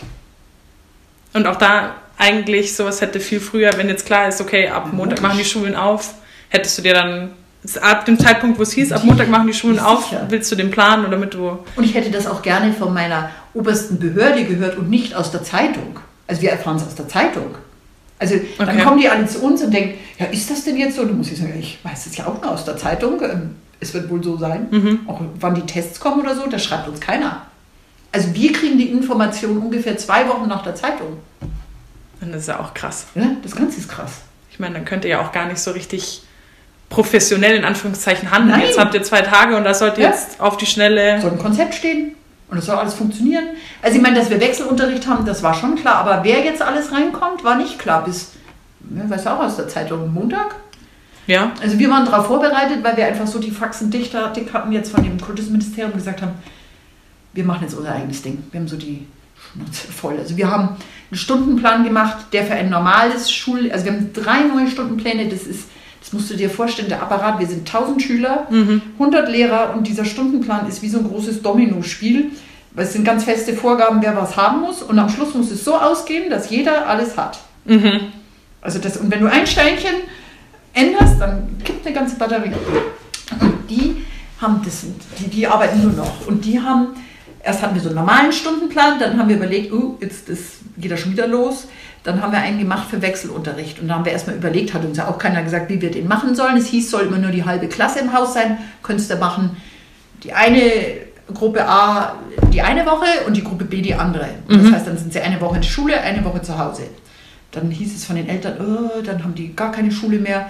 [1.34, 5.22] Und auch da eigentlich sowas hätte viel früher, wenn jetzt klar ist, okay, ab Montag
[5.22, 6.14] machen die Schulen auf,
[6.50, 7.32] hättest du dir dann,
[7.82, 10.70] ab dem Zeitpunkt, wo es hieß, ab Montag machen die Schulen auf, willst du den
[10.70, 11.60] planen oder damit du.
[11.76, 15.44] Und ich hätte das auch gerne von meiner obersten Behörde gehört und nicht aus der
[15.44, 16.00] Zeitung.
[16.28, 17.56] Also wir erfahren es aus der Zeitung.
[18.20, 18.82] Also dann Okay.
[18.84, 21.02] kommen die alle zu uns und denken, ja, ist das denn jetzt so?
[21.04, 23.22] Und dann muss ich sagen, ich weiß es ja auch nur aus der Zeitung.
[23.22, 24.68] Ähm, Es wird wohl so sein.
[24.72, 25.00] Mhm.
[25.08, 27.44] Auch wann die Tests kommen oder so, das schreibt uns keiner.
[28.12, 31.18] Also wir kriegen die Information ungefähr zwei Wochen nach der Zeitung.
[32.20, 33.06] Und das ist ja auch krass.
[33.16, 34.12] Ja, das Ganze ist krass.
[34.52, 36.24] Ich meine, dann könnt ihr ja auch gar nicht so richtig
[36.90, 38.58] professionell in Anführungszeichen handeln.
[38.60, 38.68] Nein.
[38.68, 40.10] Jetzt habt ihr zwei Tage und da sollt ihr Ja.
[40.10, 41.22] jetzt auf die Schnelle.
[41.22, 42.16] soll ein Konzept stehen
[42.50, 43.46] und es soll alles funktionieren.
[43.82, 46.92] Also ich meine, dass wir Wechselunterricht haben, das war schon klar, aber wer jetzt alles
[46.92, 48.32] reinkommt, war nicht klar bis,
[48.96, 50.56] ja, weißt du auch aus der Zeitung, Montag.
[51.28, 51.52] Ja.
[51.62, 54.92] Also wir waren darauf vorbereitet, weil wir einfach so die Faxen dicht dick hatten jetzt
[54.92, 56.32] von dem Kultusministerium gesagt haben,
[57.34, 58.44] wir machen jetzt unser eigenes Ding.
[58.52, 59.06] Wir haben so die
[59.54, 60.18] Schnauze voll.
[60.18, 60.70] Also wir haben
[61.12, 63.72] einen Stundenplan gemacht, der für ein normales Schul...
[63.72, 65.70] Also wir haben drei neue Stundenpläne, das ist...
[66.10, 68.48] Das musst du dir vorstellen, der Apparat, wir sind 1000 Schüler,
[68.94, 72.32] 100 Lehrer und dieser Stundenplan ist wie so ein großes Dominospiel.
[72.76, 75.76] Es sind ganz feste Vorgaben, wer was haben muss und am Schluss muss es so
[75.76, 77.40] ausgehen, dass jeder alles hat.
[77.66, 78.08] Mhm.
[78.60, 79.94] Also das, und wenn du ein Steinchen
[80.74, 82.54] änderst, dann kippt eine ganze Batterie.
[83.40, 84.04] Und die
[84.42, 84.86] haben das,
[85.20, 86.26] die, die arbeiten nur noch.
[86.26, 86.88] Und die haben,
[87.44, 90.92] erst hatten wir so einen normalen Stundenplan, dann haben wir überlegt, uh, jetzt ist, geht
[90.92, 91.68] das schon wieder los.
[92.04, 93.80] Dann haben wir einen gemacht für Wechselunterricht.
[93.80, 96.08] Und da haben wir erstmal überlegt, hat uns ja auch keiner gesagt, wie wir den
[96.08, 96.56] machen sollen.
[96.56, 99.58] Es hieß, soll immer nur die halbe Klasse im Haus sein, könntest du machen.
[100.24, 100.72] Die eine
[101.34, 102.16] Gruppe A
[102.52, 104.28] die eine Woche und die Gruppe B die andere.
[104.48, 104.64] Mhm.
[104.64, 106.84] Das heißt, dann sind sie eine Woche in der Schule, eine Woche zu Hause.
[107.52, 110.50] Dann hieß es von den Eltern, oh, dann haben die gar keine Schule mehr.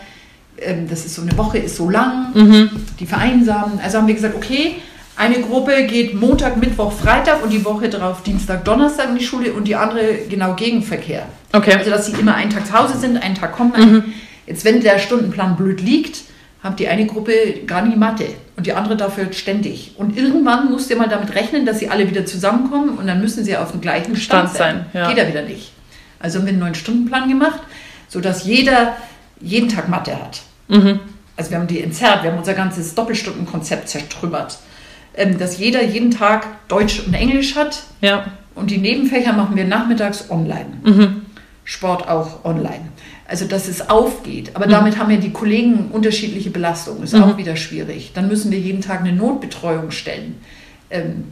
[0.58, 2.69] Ähm, das ist so eine Woche, ist so lang, mhm.
[2.99, 3.80] die vereinsamen.
[3.82, 4.78] Also haben wir gesagt, okay,
[5.19, 9.51] eine Gruppe geht Montag, Mittwoch, Freitag und die Woche darauf Dienstag, Donnerstag in die Schule
[9.51, 11.25] und die andere genau Gegenverkehr.
[11.51, 11.73] Okay.
[11.73, 13.73] Also dass sie immer einen Tag zu Hause sind, einen Tag kommen.
[13.75, 14.03] Mhm.
[14.47, 16.21] Jetzt, wenn der Stundenplan blöd liegt,
[16.63, 17.34] hat die eine Gruppe
[17.67, 19.91] gar nie Mathe und die andere dafür ständig.
[19.97, 23.43] Und irgendwann musst du mal damit rechnen, dass sie alle wieder zusammenkommen und dann müssen
[23.43, 24.86] sie auf dem gleichen Stand, Stand sein.
[24.93, 25.01] sein.
[25.01, 25.10] Ja.
[25.10, 25.73] Geht ja wieder nicht.
[26.19, 27.60] Also haben wir einen neuen Stundenplan gemacht,
[28.08, 28.95] sodass jeder
[29.41, 30.41] jeden Tag Mathe hat.
[30.69, 31.01] Mhm.
[31.36, 34.60] Also wir haben die entzerrt, wir haben unser ganzes Doppelstundenkonzept zertrümmert.
[35.19, 37.84] Ähm, dass jeder jeden Tag Deutsch und Englisch hat.
[37.99, 38.25] Ja.
[38.55, 40.67] Und die Nebenfächer machen wir nachmittags online.
[40.84, 41.21] Mhm.
[41.65, 42.88] Sport auch online.
[43.27, 44.51] Also dass es aufgeht.
[44.53, 44.71] Aber mhm.
[44.71, 47.03] damit haben ja die Kollegen unterschiedliche Belastungen.
[47.03, 47.23] Ist mhm.
[47.23, 48.12] auch wieder schwierig.
[48.13, 50.38] Dann müssen wir jeden Tag eine Notbetreuung stellen.
[50.89, 51.25] Ähm,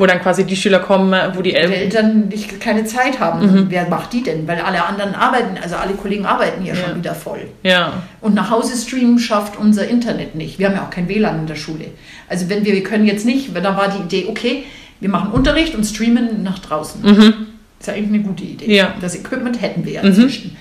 [0.00, 3.42] wo dann quasi die Schüler kommen, wo die Eltern, die Eltern nicht, keine Zeit haben.
[3.42, 3.66] Mhm.
[3.68, 4.48] Wer macht die denn?
[4.48, 6.80] Weil alle anderen arbeiten, also alle Kollegen arbeiten ja, ja.
[6.80, 7.46] schon wieder voll.
[7.62, 8.02] Ja.
[8.20, 10.58] Und nach Hause streamen schafft unser Internet nicht.
[10.58, 11.86] Wir haben ja auch kein WLAN in der Schule.
[12.28, 14.64] Also wenn wir, wir können jetzt nicht, da war die Idee, okay,
[15.00, 17.02] wir machen Unterricht und streamen nach draußen.
[17.02, 17.34] Mhm.
[17.78, 18.74] ist ja eigentlich eine gute Idee.
[18.74, 18.94] Ja.
[19.00, 20.08] Das Equipment hätten wir ja mhm.
[20.08, 20.56] inzwischen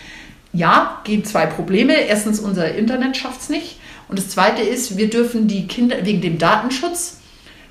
[0.54, 1.93] ja, gibt zwei Probleme.
[1.93, 3.78] Erstens, unser Internet schafft es nicht.
[4.08, 7.18] Und das Zweite ist, wir dürfen die Kinder, wegen dem Datenschutz,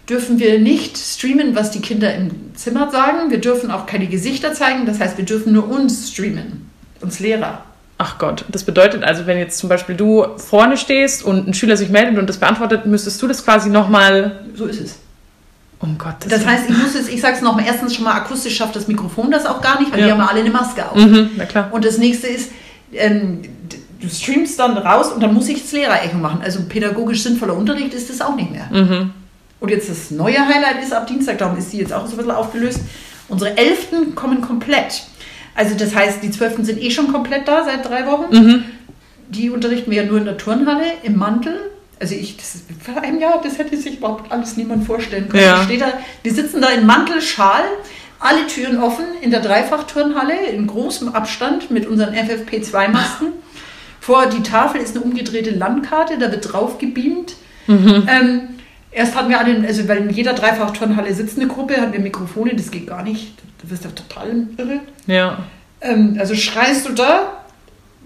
[0.09, 3.31] dürfen wir nicht streamen, was die Kinder im Zimmer sagen.
[3.31, 4.87] Wir dürfen auch keine Gesichter zeigen.
[4.87, 7.63] Das heißt, wir dürfen nur uns streamen, uns Lehrer.
[7.99, 11.77] Ach Gott, das bedeutet also, wenn jetzt zum Beispiel du vorne stehst und ein Schüler
[11.77, 14.45] sich meldet und das beantwortet, müsstest du das quasi nochmal.
[14.55, 14.99] So ist es.
[15.81, 18.75] Um Gottes Das heißt, ich muss es, ich sag's nochmal, erstens schon mal akustisch schafft
[18.75, 20.07] das Mikrofon das auch gar nicht, weil ja.
[20.07, 20.97] die haben alle eine Maske auf.
[20.97, 21.69] Mhm, na klar.
[21.71, 22.51] Und das nächste ist,
[22.93, 23.43] ähm,
[24.01, 26.41] du streamst dann raus und dann muss ich das Lehrerecho machen.
[26.43, 28.69] Also pädagogisch sinnvoller Unterricht ist das auch nicht mehr.
[28.73, 29.13] Mhm.
[29.61, 32.19] Und jetzt das neue Highlight ist ab Dienstag, darum ist die jetzt auch so ein
[32.19, 32.81] bisschen aufgelöst.
[33.29, 35.03] Unsere Elften kommen komplett.
[35.55, 38.35] Also das heißt, die Zwölften sind eh schon komplett da seit drei Wochen.
[38.35, 38.65] Mhm.
[39.29, 41.71] Die unterrichten wir ja nur in der Turnhalle im Mantel.
[42.01, 45.43] Also ich, das ist, vor einem Jahr, das hätte sich überhaupt alles niemand vorstellen können.
[45.43, 45.65] Ja.
[45.65, 47.65] Steht da, wir sitzen da in Mantel, Schal,
[48.21, 53.33] alle Türen offen in der Dreifachturnhalle in großem Abstand mit unseren FFP2-Masken.
[54.01, 57.35] Vor die Tafel ist eine umgedrehte Landkarte, da wird drauf gebeamt.
[57.67, 58.09] Mhm.
[58.09, 58.41] Ähm,
[58.91, 62.55] erst hatten wir alle, also weil in jeder Dreifachturnhalle sitzt eine Gruppe, hatten wir Mikrofone,
[62.55, 63.33] das geht gar nicht.
[63.63, 64.81] Du wirst ja total irre.
[65.07, 65.45] Ja.
[65.81, 67.43] Ähm, also schreist du da,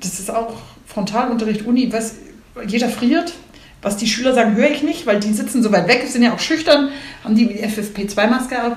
[0.00, 0.54] das ist auch
[0.86, 2.16] Frontalunterricht, Uni, was,
[2.66, 3.32] jeder friert.
[3.84, 6.32] Was die Schüler sagen, höre ich nicht, weil die sitzen so weit weg, sind ja
[6.32, 6.90] auch schüchtern,
[7.24, 8.76] haben die FFP2-Maske auf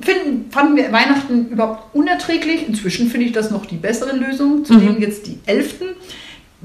[0.00, 2.66] finden, fanden wir Weihnachten überhaupt unerträglich.
[2.68, 4.64] Inzwischen finde ich das noch die bessere Lösung.
[4.64, 5.00] Zudem mhm.
[5.00, 5.88] jetzt die Elften.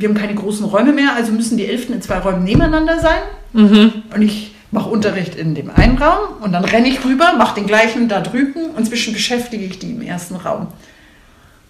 [0.02, 3.22] Wir haben keine großen Räume mehr, also müssen die Elften in zwei Räumen nebeneinander sein.
[3.54, 4.04] Mhm.
[4.14, 7.68] Und ich mache Unterricht in dem einen Raum und dann renne ich rüber, mache den
[7.68, 10.68] gleichen da drüben und zwischen beschäftige ich die im ersten Raum.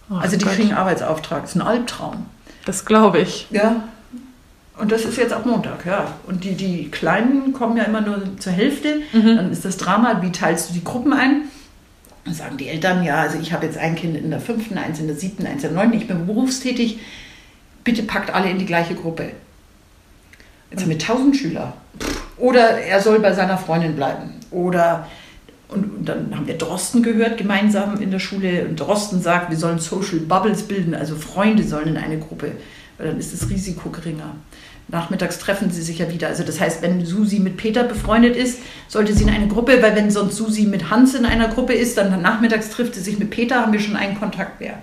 [0.09, 0.53] Oh also die Gott.
[0.53, 1.41] kriegen Arbeitsauftrag.
[1.41, 2.25] Das ist ein Albtraum.
[2.65, 3.47] Das glaube ich.
[3.49, 3.83] Ja.
[4.77, 6.13] Und das ist jetzt auch Montag, ja.
[6.25, 9.01] Und die, die Kleinen kommen ja immer nur zur Hälfte.
[9.13, 9.35] Mhm.
[9.35, 11.43] Dann ist das Drama, wie teilst du die Gruppen ein?
[12.25, 14.99] Dann sagen die Eltern, ja, also ich habe jetzt ein Kind in der fünften, eins
[14.99, 16.99] in der siebten, eins in der neunten, ich bin berufstätig.
[17.83, 19.31] Bitte packt alle in die gleiche Gruppe.
[20.69, 21.73] Jetzt haben wir tausend Schüler.
[22.37, 24.31] Oder er soll bei seiner Freundin bleiben.
[24.51, 25.07] Oder
[25.67, 28.65] und, dann haben wir Drosten gehört gemeinsam in der Schule.
[28.65, 32.51] Und Drosten sagt, wir sollen Social Bubbles bilden, also Freunde sollen in eine Gruppe
[33.01, 34.35] weil dann ist das Risiko geringer.
[34.87, 36.27] Nachmittags treffen sie sich ja wieder.
[36.27, 39.95] Also das heißt, wenn Susi mit Peter befreundet ist, sollte sie in eine Gruppe, weil
[39.95, 43.31] wenn sonst Susi mit Hans in einer Gruppe ist, dann nachmittags trifft sie sich mit
[43.31, 44.77] Peter, haben wir schon einen Kontakt mehr.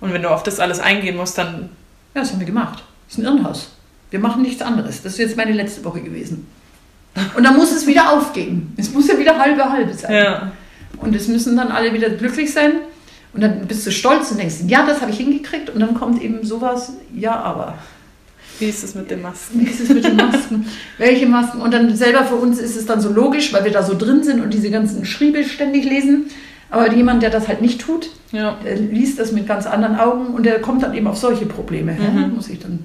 [0.00, 1.70] Und wenn du auf das alles eingehen musst, dann...
[2.16, 2.82] Ja, das haben wir gemacht.
[3.06, 3.68] Das ist ein Irrenhaus.
[4.10, 5.02] Wir machen nichts anderes.
[5.02, 6.46] Das ist jetzt meine letzte Woche gewesen.
[7.36, 8.72] Und dann muss es wieder aufgehen.
[8.78, 10.14] Es muss ja wieder halbe halbe sein.
[10.14, 10.52] Ja.
[10.96, 12.72] Und es müssen dann alle wieder glücklich sein.
[13.34, 15.68] Und dann bist du stolz und denkst, ja, das habe ich hingekriegt.
[15.68, 17.74] Und dann kommt eben sowas, ja, aber.
[18.60, 19.60] Wie ist es mit den Masken?
[19.60, 20.66] Wie ist es mit den Masken?
[20.96, 21.60] Welche Masken?
[21.60, 24.24] Und dann selber für uns ist es dann so logisch, weil wir da so drin
[24.24, 26.30] sind und diese ganzen Schriebe ständig lesen.
[26.70, 28.56] Aber jemand, der das halt nicht tut, ja.
[28.64, 31.92] der liest das mit ganz anderen Augen und der kommt dann eben auf solche Probleme.
[31.92, 32.34] Mhm.
[32.34, 32.80] Muss ich dann.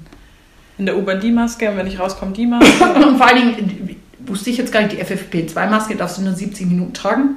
[0.77, 2.85] In der U-Bahn die Maske und wenn ich rauskomme, die Maske.
[3.07, 6.67] und vor allen Dingen, wusste ich jetzt gar nicht, die FFP2-Maske darfst du nur 70
[6.67, 7.35] Minuten tragen.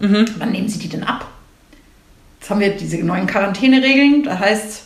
[0.00, 0.24] Mhm.
[0.38, 1.26] Wann nehmen sie die denn ab?
[2.40, 4.24] Jetzt haben wir diese neuen Quarantäneregeln.
[4.24, 4.84] Da heißt,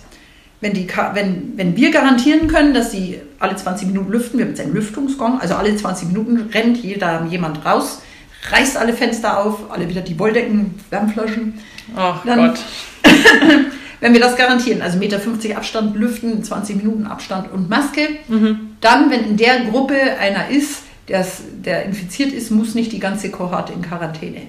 [0.60, 4.52] wenn, die, wenn, wenn wir garantieren können, dass sie alle 20 Minuten lüften, wir haben
[4.52, 8.02] jetzt einen Lüftungsgong, also alle 20 Minuten rennt jeder jemand raus,
[8.50, 11.58] reißt alle Fenster auf, alle wieder die Wolldecken, Wärmflaschen.
[11.94, 12.58] Ach Gott.
[14.00, 18.76] wenn wir das garantieren, also 1,50 Meter Abstand, Lüften, 20 Minuten Abstand und Maske, mhm.
[18.80, 23.72] dann, wenn in der Gruppe einer ist, der infiziert ist, muss nicht die ganze Kohorte
[23.72, 24.42] in Quarantäne.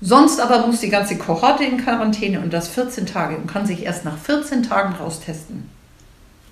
[0.00, 3.84] Sonst aber muss die ganze Kohorte in Quarantäne und das 14 Tage und kann sich
[3.84, 5.68] erst nach 14 Tagen raustesten.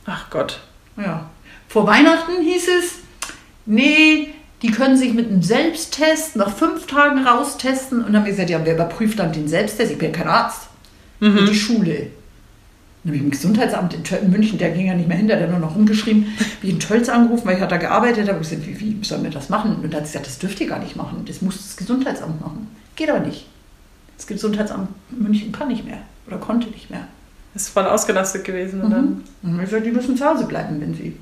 [0.04, 0.60] Ach Gott.
[0.96, 1.28] Ja.
[1.68, 2.94] Vor Weihnachten hieß es,
[3.66, 7.98] nee, die können sich mit einem Selbsttest nach fünf Tagen raustesten.
[7.98, 9.92] Und dann haben gesagt, ja, wer überprüft dann den Selbsttest?
[9.92, 10.68] Ich bin ja kein Arzt.
[11.20, 11.46] Mhm.
[11.46, 12.08] Die Schule.
[13.02, 15.50] Dann habe ich im Gesundheitsamt in, München, der ging ja nicht mehr hinter, der hat
[15.50, 16.26] nur noch rumgeschrieben,
[16.60, 18.40] wie in Tölz angerufen, weil ich hatte da gearbeitet habe.
[18.42, 19.76] Ich gesagt, wie, wie sollen wir das machen?
[19.76, 21.24] Und dann hat sie gesagt, das dürft ihr gar nicht machen.
[21.26, 22.68] Das muss das Gesundheitsamt machen.
[22.96, 23.46] Geht aber nicht.
[24.16, 27.06] Das Gesundheitsamt München kann nicht mehr oder konnte nicht mehr.
[27.54, 28.80] Ist voll ausgelastet gewesen.
[28.80, 29.24] Und dann?
[29.42, 29.60] Mhm.
[29.60, 31.16] Und die müssen zu Hause bleiben, wenn sie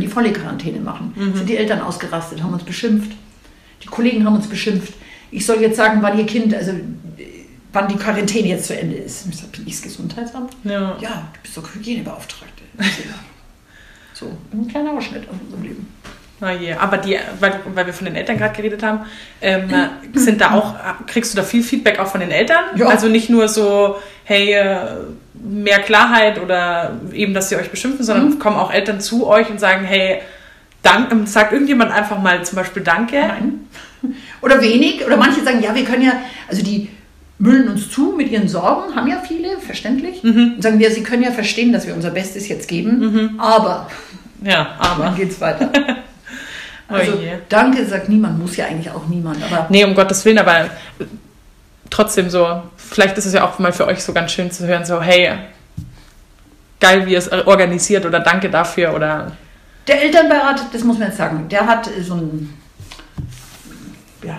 [0.00, 1.12] die volle Quarantäne machen.
[1.16, 1.36] Mhm.
[1.36, 3.12] Sind die Eltern ausgerastet, haben uns beschimpft.
[3.82, 4.94] Die Kollegen haben uns beschimpft.
[5.30, 6.72] Ich soll jetzt sagen, wann ihr Kind, also
[7.72, 9.26] wann die Quarantäne jetzt zu Ende ist.
[9.28, 10.56] Ich sage, bin ich das Gesundheitsamt?
[10.64, 10.96] Ja.
[11.00, 12.62] Ja, du bist doch Hygienebeauftragte.
[14.14, 15.86] so, ein kleiner Ausschnitt aus unserem Leben.
[16.40, 16.72] Oh je.
[16.74, 19.00] Aber die, weil, weil wir von den Eltern gerade geredet haben,
[19.40, 19.70] ähm,
[20.14, 20.74] sind da auch,
[21.06, 22.64] kriegst du da viel Feedback auch von den Eltern?
[22.76, 22.86] Ja.
[22.86, 24.76] Also nicht nur so, hey, äh,
[25.34, 28.38] mehr Klarheit oder eben, dass sie euch beschimpfen, sondern mhm.
[28.38, 30.20] kommen auch Eltern zu euch und sagen, hey,
[30.82, 33.20] dank, ähm, sagt irgendjemand einfach mal zum Beispiel Danke?
[33.20, 33.60] Nein.
[34.42, 35.04] Oder wenig.
[35.06, 36.12] Oder manche sagen, ja, wir können ja,
[36.48, 36.90] also die
[37.38, 40.22] müllen uns zu mit ihren Sorgen, haben ja viele, verständlich.
[40.22, 40.54] Mhm.
[40.56, 43.40] Und sagen wir, sie können ja verstehen, dass wir unser Bestes jetzt geben, mhm.
[43.40, 43.88] aber.
[44.42, 45.04] Ja, aber.
[45.04, 45.70] Dann geht's weiter.
[46.88, 49.42] Also oh danke sagt niemand, muss ja eigentlich auch niemand.
[49.42, 50.68] Aber nee, um Gottes Willen, aber
[51.90, 54.84] trotzdem so, vielleicht ist es ja auch mal für euch so ganz schön zu hören,
[54.84, 55.32] so hey,
[56.80, 59.32] geil, wie ihr es organisiert oder danke dafür oder...
[59.86, 62.54] Der Elternbeirat, das muss man jetzt sagen, der hat so ein,
[64.22, 64.34] ja,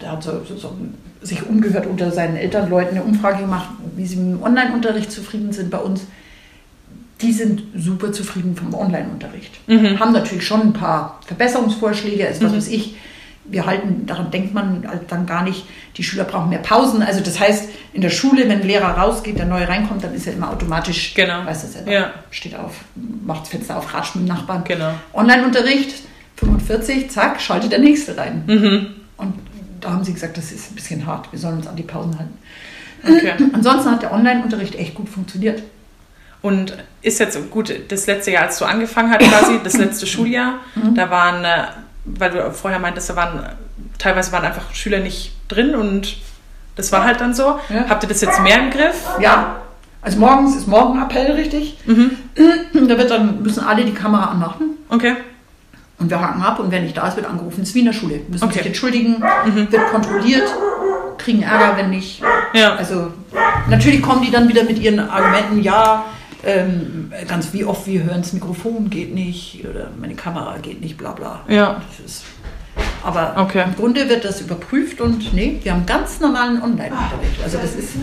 [0.00, 0.76] der hat so, so, so
[1.20, 5.70] sich umgehört unter seinen Elternleuten, eine Umfrage gemacht, wie sie mit dem Online-Unterricht zufrieden sind
[5.70, 6.06] bei uns
[7.20, 9.52] die sind super zufrieden vom Online-Unterricht.
[9.68, 9.98] Mhm.
[9.98, 12.56] Haben natürlich schon ein paar Verbesserungsvorschläge, also was mhm.
[12.56, 12.96] weiß ich.
[13.50, 15.64] Wir halten, daran denkt man halt dann gar nicht,
[15.96, 17.02] die Schüler brauchen mehr Pausen.
[17.02, 20.26] Also das heißt, in der Schule, wenn ein Lehrer rausgeht, der neu reinkommt, dann ist
[20.26, 21.46] er immer automatisch, genau.
[21.46, 22.10] weiß das ja, ja.
[22.30, 22.74] steht auf,
[23.24, 24.64] macht das Fenster auf, ratscht mit dem Nachbarn.
[24.64, 24.92] Genau.
[25.14, 25.94] Online-Unterricht,
[26.36, 28.42] 45, zack, schaltet der Nächste rein.
[28.46, 28.86] Mhm.
[29.16, 29.34] Und
[29.80, 32.18] da haben sie gesagt, das ist ein bisschen hart, wir sollen uns an die Pausen
[32.18, 32.36] halten.
[33.02, 33.32] Okay.
[33.54, 35.62] Ansonsten hat der Online-Unterricht echt gut funktioniert.
[36.40, 40.60] Und ist jetzt gut, das letzte Jahr, als du angefangen hast, quasi, das letzte Schuljahr,
[40.74, 40.94] mhm.
[40.94, 41.64] da waren, äh,
[42.04, 43.44] weil du vorher meintest, da waren
[43.98, 46.16] teilweise waren einfach Schüler nicht drin und
[46.76, 47.58] das war halt dann so.
[47.68, 47.86] Ja.
[47.88, 49.04] Habt ihr das jetzt mehr im Griff?
[49.20, 49.56] Ja.
[50.00, 51.76] Also morgens ist Morgenappell richtig.
[51.84, 52.16] Mhm.
[52.88, 54.78] Da wird dann, müssen alle die Kamera anmachen.
[54.88, 55.16] Okay.
[55.98, 57.56] Und wir haken ab und wer nicht da ist, wird angerufen.
[57.58, 58.20] Das ist wie in der Schule.
[58.28, 58.58] Müssen okay.
[58.58, 59.72] sich entschuldigen, mhm.
[59.72, 60.48] wird kontrolliert,
[61.18, 62.22] kriegen Ärger, wenn nicht.
[62.54, 62.76] Ja.
[62.76, 63.12] Also
[63.68, 66.04] natürlich kommen die dann wieder mit ihren Argumenten, ja,
[66.44, 70.96] ähm, ganz wie oft wir hören, das Mikrofon geht nicht oder meine Kamera geht nicht,
[70.96, 71.40] bla bla.
[71.48, 71.82] Ja.
[72.04, 72.24] Ist,
[73.02, 73.64] aber okay.
[73.64, 77.42] im Grunde wird das überprüft und nee, wir haben ganz normalen Online-Unterricht.
[77.42, 77.94] Also das ist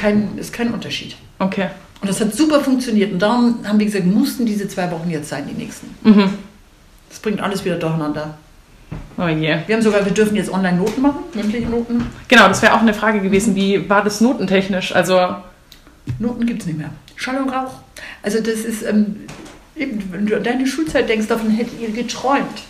[0.00, 1.16] kein, ist kein Unterschied.
[1.38, 1.68] Okay.
[2.00, 3.12] Und das hat super funktioniert.
[3.12, 5.94] Und darum haben wir gesagt, mussten diese zwei Wochen jetzt sein, die nächsten.
[6.02, 6.30] Mhm.
[7.08, 8.34] Das bringt alles wieder durcheinander.
[9.16, 9.62] Oh yeah.
[9.66, 12.06] Wir haben sogar, wir dürfen jetzt online Noten machen, mündliche Noten.
[12.28, 13.54] Genau, das wäre auch eine Frage gewesen.
[13.54, 14.94] Wie war das notentechnisch?
[14.94, 15.36] Also
[16.18, 16.90] Noten gibt es nicht mehr.
[17.16, 17.74] Schall und Rauch.
[18.22, 19.20] Also das ist, ähm,
[19.76, 22.62] eben, wenn du an deine Schulzeit denkst, davon hättet ihr geträumt.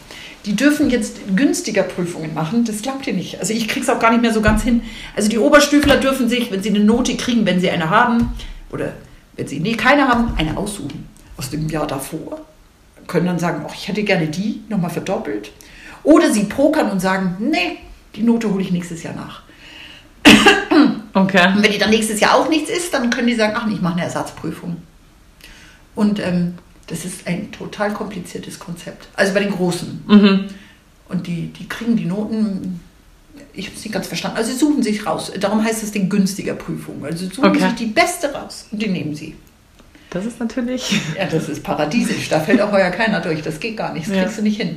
[0.44, 3.38] Die dürfen jetzt günstiger Prüfungen machen, das glaubt ihr nicht.
[3.38, 4.82] Also ich krieg's auch gar nicht mehr so ganz hin.
[5.14, 8.32] Also die Oberstüfler dürfen sich, wenn sie eine Note kriegen, wenn sie eine haben,
[8.70, 8.94] oder
[9.36, 12.40] wenn sie nee, keine haben, eine aussuchen aus dem Jahr davor.
[13.06, 15.52] Können dann sagen, oh, ich hätte gerne die nochmal verdoppelt.
[16.02, 17.78] Oder sie pokern und sagen, nee,
[18.16, 19.42] die Note hole ich nächstes Jahr nach.
[21.14, 21.52] Okay.
[21.54, 23.80] Und wenn die dann nächstes Jahr auch nichts ist, dann können die sagen, ach, ich
[23.80, 24.78] mache eine Ersatzprüfung.
[25.94, 26.54] Und ähm,
[26.86, 29.08] das ist ein total kompliziertes Konzept.
[29.14, 30.02] Also bei den Großen.
[30.06, 30.44] Mhm.
[31.08, 32.80] Und die, die kriegen die Noten,
[33.52, 35.30] ich habe es nicht ganz verstanden, also sie suchen sich raus.
[35.38, 37.04] Darum heißt es die günstiger Prüfung.
[37.04, 37.60] Also sie suchen okay.
[37.60, 39.36] sich die beste raus und die nehmen sie.
[40.10, 41.00] Das ist natürlich.
[41.18, 42.28] Ja, das ist paradiesisch.
[42.28, 43.42] Da fällt auch heuer keiner durch.
[43.42, 44.06] Das geht gar nicht.
[44.06, 44.36] Das kriegst ja.
[44.36, 44.76] du nicht hin.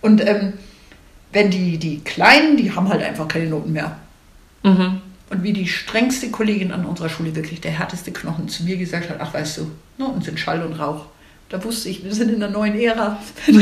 [0.00, 0.54] Und ähm,
[1.32, 3.98] wenn die, die Kleinen, die haben halt einfach keine Noten mehr.
[4.62, 5.00] Mhm.
[5.34, 9.10] Und wie die strengste Kollegin an unserer Schule, wirklich der härteste Knochen, zu mir gesagt
[9.10, 11.06] hat, ach weißt du, Noten sind Schall und Rauch.
[11.48, 13.18] Da wusste ich, wir sind in der neuen Ära.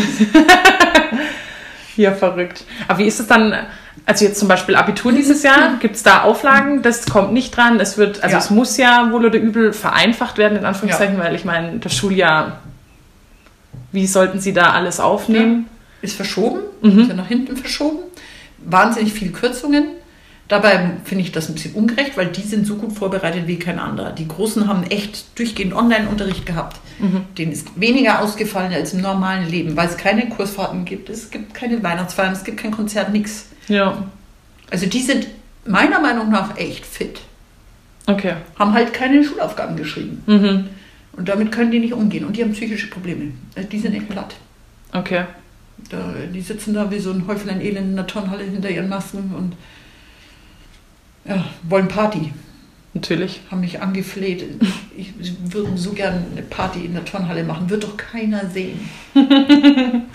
[1.95, 2.65] Ja, verrückt.
[2.89, 3.55] Aber wie ist es dann,
[4.07, 6.81] also jetzt zum Beispiel Abitur dieses Jahr, gibt es da Auflagen?
[6.81, 7.79] Das kommt nicht dran.
[7.81, 8.39] Es wird, also Ja.
[8.39, 12.61] es muss ja wohl oder übel vereinfacht werden, in Anführungszeichen, weil ich meine, das Schuljahr,
[13.93, 15.67] wie sollten Sie da alles aufnehmen?
[16.01, 16.99] Ist verschoben, Mhm.
[17.01, 17.99] ist ja nach hinten verschoben.
[18.65, 19.85] Wahnsinnig viele Kürzungen.
[20.49, 23.79] Dabei finde ich das ein bisschen ungerecht, weil die sind so gut vorbereitet wie kein
[23.79, 24.13] anderer.
[24.13, 26.79] Die Großen haben echt durchgehend Online-Unterricht gehabt.
[26.99, 27.23] Mhm.
[27.39, 31.55] Denen ist weniger ausgefallen als im normalen Leben, weil es keine Kursfahrten gibt, es gibt
[31.55, 33.47] keine Weihnachtsfeiern, es gibt kein Konzert, nichts.
[33.69, 34.05] Ja,
[34.71, 35.29] Also die sind
[35.67, 37.21] meiner Meinung nach echt fit.
[38.07, 38.35] okay.
[38.59, 40.23] Haben halt keine Schulaufgaben geschrieben.
[40.27, 40.69] Mhm.
[41.17, 42.25] Und damit können die nicht umgehen.
[42.27, 43.33] Und die haben psychische Probleme.
[43.57, 44.35] Also Die sind echt platt.
[44.93, 45.25] Okay.
[45.89, 45.99] Da,
[46.33, 49.55] die sitzen da wie so ein Häuflein Elend in der Turnhalle hinter ihren Masken und
[51.37, 52.33] ja, wollen Party.
[52.95, 53.41] Natürlich.
[53.51, 54.45] Haben mich angefleht.
[54.97, 57.71] Ich sie würden so gerne eine Party in der Turnhalle machen.
[57.71, 58.89] Wird doch keiner sehen.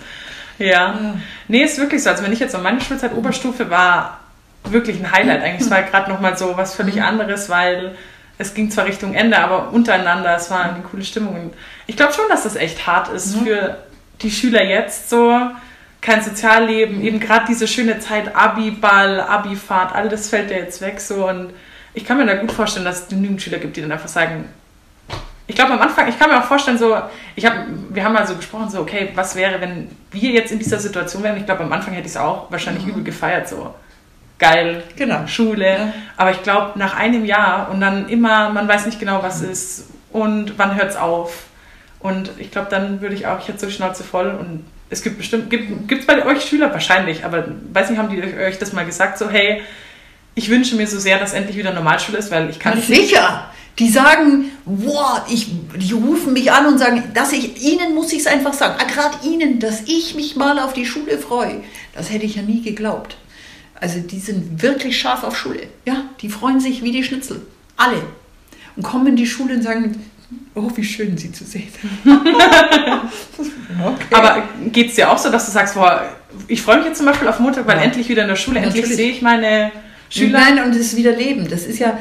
[0.59, 0.67] Ja.
[0.67, 1.15] Ja.
[1.47, 2.09] Nee, ist wirklich so.
[2.09, 4.19] Also wenn ich jetzt an meine Schulzeit Oberstufe war,
[4.63, 5.61] wirklich ein Highlight eigentlich.
[5.61, 7.95] Es war gerade nochmal so was völlig anderes, weil
[8.39, 11.53] es ging zwar Richtung Ende, aber untereinander, es war eine coole Stimmung.
[11.85, 13.45] Ich glaube schon, dass das echt hart ist Mhm.
[13.45, 13.77] für
[14.21, 15.39] die Schüler jetzt so.
[16.01, 20.99] Kein Sozialleben, eben gerade diese schöne Zeit, Abi-Ball, Abi-Fahrt, all das fällt ja jetzt weg
[20.99, 21.27] so.
[21.27, 21.51] Und
[21.93, 24.45] ich kann mir da gut vorstellen, dass es genügend Schüler gibt, die dann einfach sagen,
[25.47, 26.95] ich glaube am Anfang, ich kann mir auch vorstellen, so,
[27.35, 27.53] ich hab,
[27.89, 31.23] wir haben mal so gesprochen, so, okay, was wäre, wenn wir jetzt in dieser Situation
[31.23, 31.37] wären?
[31.37, 33.73] Ich glaube, am Anfang hätte ich es auch wahrscheinlich übel gefeiert, so
[34.37, 35.25] geil, Genau.
[35.27, 35.67] Schule.
[35.67, 35.93] Ja.
[36.15, 39.89] Aber ich glaube, nach einem Jahr und dann immer, man weiß nicht genau, was ist
[40.11, 41.45] und wann hört es auf.
[41.99, 45.01] Und ich glaube, dann würde ich auch, ich hätte so die Schnauze voll und es
[45.01, 48.73] gibt bestimmt, gibt es bei euch Schüler wahrscheinlich, aber weiß nicht, haben die euch das
[48.73, 49.61] mal gesagt, so, hey,
[50.35, 52.87] ich wünsche mir so sehr, dass endlich wieder Normalschule ist, weil ich kann nicht.
[52.87, 53.49] sicher.
[53.79, 58.19] Die sagen, boah, ich, die rufen mich an und sagen, dass ich ihnen muss ich
[58.19, 61.63] es einfach sagen, ah, gerade ihnen, dass ich mich mal auf die Schule freue.
[61.93, 63.17] Das hätte ich ja nie geglaubt.
[63.75, 65.67] Also die sind wirklich scharf auf Schule.
[65.85, 67.41] Ja, die freuen sich wie die Schnitzel.
[67.75, 68.01] Alle.
[68.75, 70.03] Und kommen in die Schule und sagen,
[70.55, 71.67] oh, wie schön sie zu sehen.
[72.05, 73.91] okay.
[74.11, 76.03] Aber geht es dir auch so, dass du sagst, boah,
[76.47, 77.83] ich freue mich jetzt zum Beispiel auf Montag, weil Ja.
[77.83, 79.71] endlich wieder in der Schule, endlich sehe ich meine
[80.09, 80.39] Schüler.
[80.39, 81.47] Nein, und es ist wieder Leben.
[81.49, 81.97] Das ist ja,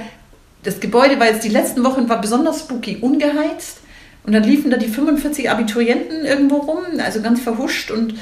[0.63, 3.79] das Gebäude war jetzt die letzten Wochen war besonders spooky, ungeheizt.
[4.25, 8.15] Und dann liefen da die 45 Abiturienten irgendwo rum, also ganz verhuscht und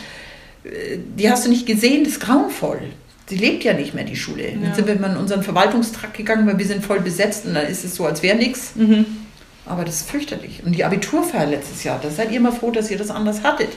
[0.65, 2.81] äh, die hast du nicht gesehen, das ist grauenvoll.
[3.27, 4.51] Sie lebt ja nicht mehr, die Schule.
[4.51, 4.57] Ja.
[4.63, 7.67] Dann sind wir mal in unseren Verwaltungstrakt gegangen, weil wir sind voll besetzt und dann
[7.67, 8.73] ist es so, als wäre nichts.
[8.75, 9.07] Mhm.
[9.67, 10.63] Aber das ist fürchterlich.
[10.65, 13.71] Und die Abiturfeier letztes Jahr, da seid ihr mal froh, dass ihr das anders hattet.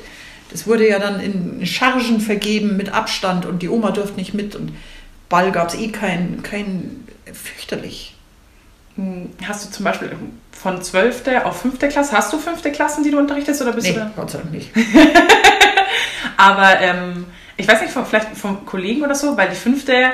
[0.52, 4.56] Das wurde ja dann in Chargen vergeben mit Abstand und die Oma durfte nicht mit
[4.56, 4.73] und
[5.30, 8.15] Ball gab es eh keinen, kein, fürchterlich.
[8.95, 10.10] Hm, Hast du zum Beispiel
[10.52, 11.23] von 12.
[11.43, 11.80] auf 5.
[11.80, 12.62] Klasse, hast du 5.
[12.71, 14.12] Klassen, die du unterrichtest oder bist Nee, du da?
[14.15, 14.69] Gott sei Dank nicht.
[16.38, 17.26] Aber ähm,
[17.58, 20.12] ich weiß nicht, vielleicht vom Kollegen oder so, weil die fünfte,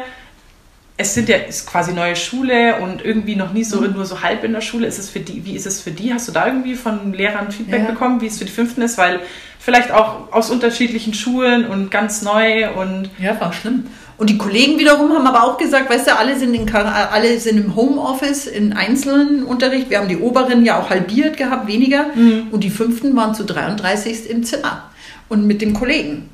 [0.95, 3.93] es sind ja, ist quasi neue Schule und irgendwie noch nie so Mhm.
[3.93, 4.85] nur so halb in der Schule.
[4.87, 6.13] Ist es für die, wie ist es für die?
[6.13, 7.87] Hast du da irgendwie von Lehrern Feedback Ja.
[7.91, 8.97] bekommen, wie es für die fünften ist?
[8.99, 9.19] Weil
[9.59, 13.85] vielleicht auch aus unterschiedlichen Schulen und ganz neu und Ja, war schlimm.
[14.17, 17.57] Und die Kollegen wiederum haben aber auch gesagt, weißt du, alle sind, in, alle sind
[17.57, 19.89] im Homeoffice, in einzelnen Unterricht.
[19.89, 22.05] Wir haben die Oberen ja auch halbiert gehabt, weniger.
[22.51, 24.91] Und die Fünften waren zu 33 im Zimmer
[25.29, 26.29] und mit den Kollegen.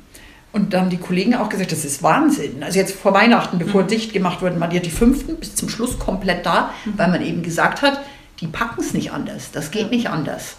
[0.52, 2.62] Und da haben die Kollegen auch gesagt, das ist Wahnsinn.
[2.62, 5.98] Also jetzt vor Weihnachten, bevor dicht gemacht wurde, waren ja die Fünften bis zum Schluss
[5.98, 8.00] komplett da, weil man eben gesagt hat,
[8.40, 9.52] die packen es nicht anders.
[9.52, 10.56] Das geht nicht anders.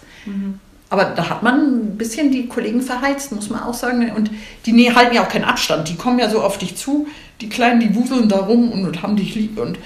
[0.88, 4.12] Aber da hat man ein bisschen die Kollegen verheizt, muss man auch sagen.
[4.12, 4.30] Und
[4.66, 5.88] die nee, halten ja auch keinen Abstand.
[5.88, 7.06] Die kommen ja so auf dich zu.
[7.40, 9.58] Die Kleinen, die wuseln da rum und, und haben dich lieb.
[9.58, 9.78] Und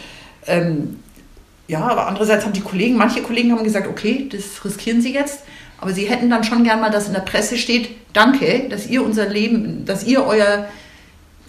[0.46, 1.00] ähm,
[1.68, 5.40] ja, aber andererseits haben die Kollegen, manche Kollegen haben gesagt, okay, das riskieren sie jetzt.
[5.78, 9.04] Aber sie hätten dann schon gern mal, dass in der Presse steht, danke, dass ihr
[9.04, 10.66] unser Leben, dass ihr euer,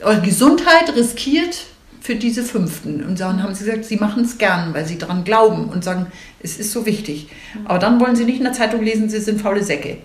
[0.01, 1.65] eure Gesundheit riskiert
[2.01, 3.03] für diese Fünften.
[3.03, 6.07] Und dann haben sie gesagt, sie machen es gern, weil sie daran glauben und sagen,
[6.39, 7.27] es ist so wichtig.
[7.65, 9.97] Aber dann wollen sie nicht in der Zeitung lesen, sie sind faule Säcke,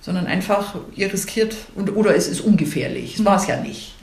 [0.00, 3.16] sondern einfach, ihr riskiert und, oder es ist ungefährlich.
[3.16, 3.94] Das war es ja nicht.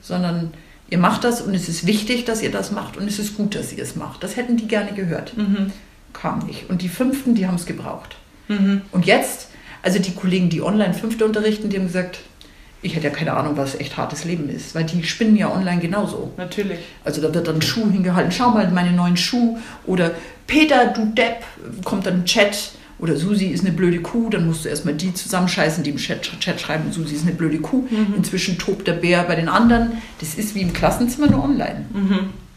[0.00, 0.52] Sondern
[0.90, 3.54] ihr macht das und es ist wichtig, dass ihr das macht und es ist gut,
[3.54, 4.22] dass ihr es macht.
[4.22, 5.34] Das hätten die gerne gehört.
[6.12, 6.68] Kam nicht.
[6.68, 8.16] Und die Fünften, die haben es gebraucht.
[8.92, 9.48] Und jetzt,
[9.82, 12.20] also die Kollegen, die online Fünfte unterrichten, die haben gesagt,
[12.82, 15.80] ich hätte ja keine Ahnung, was echt hartes Leben ist, weil die spinnen ja online
[15.80, 16.32] genauso.
[16.36, 16.80] natürlich.
[17.04, 20.10] Also da wird dann Schuh hingehalten, schau mal meine neuen Schuh oder
[20.48, 21.44] Peter, du Depp,
[21.84, 25.14] kommt dann ein Chat oder Susi ist eine blöde Kuh, dann musst du erstmal die
[25.14, 27.86] zusammenscheißen, die im Chat, Chat schreiben, Susi ist eine blöde Kuh.
[28.16, 29.92] Inzwischen tobt der Bär bei den anderen.
[30.20, 31.84] Das ist wie im Klassenzimmer nur online.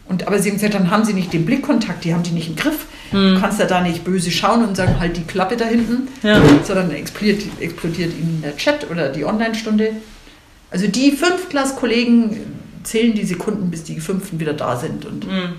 [0.08, 2.48] Und, aber sie haben gesagt, dann haben sie nicht den Blickkontakt, die haben die nicht
[2.48, 2.86] im Griff.
[3.12, 6.40] Du kannst ja da nicht böse schauen und sagen, halt die Klappe da hinten, Ja.
[6.64, 9.92] sondern explodiert, explodiert ihnen der Chat oder die Online-Stunde.
[10.70, 12.36] Also die Fünftklasskollegen
[12.82, 15.04] zählen die Sekunden, bis die Fünften wieder da sind.
[15.06, 15.54] Und, Mhm.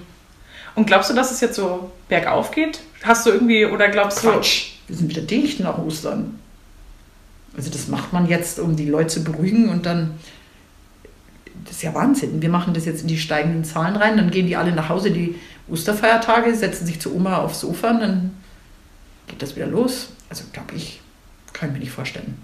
[0.75, 2.79] Und glaubst du, dass es jetzt so bergauf geht?
[3.03, 4.29] Hast du irgendwie, oder glaubst du.
[4.29, 6.37] Quatsch, wir sind wieder dicht nach Ostern.
[7.55, 10.11] Also das macht man jetzt, um die Leute zu beruhigen und dann.
[11.67, 12.41] Das ist ja Wahnsinn.
[12.41, 15.11] Wir machen das jetzt in die steigenden Zahlen rein, dann gehen die alle nach Hause,
[15.11, 15.35] die
[15.69, 18.31] Osterfeiertage, setzen sich zu Oma aufs Sofa und dann
[19.27, 20.09] geht das wieder los.
[20.29, 21.01] Also glaube ich,
[21.53, 22.41] kann ich mir nicht vorstellen.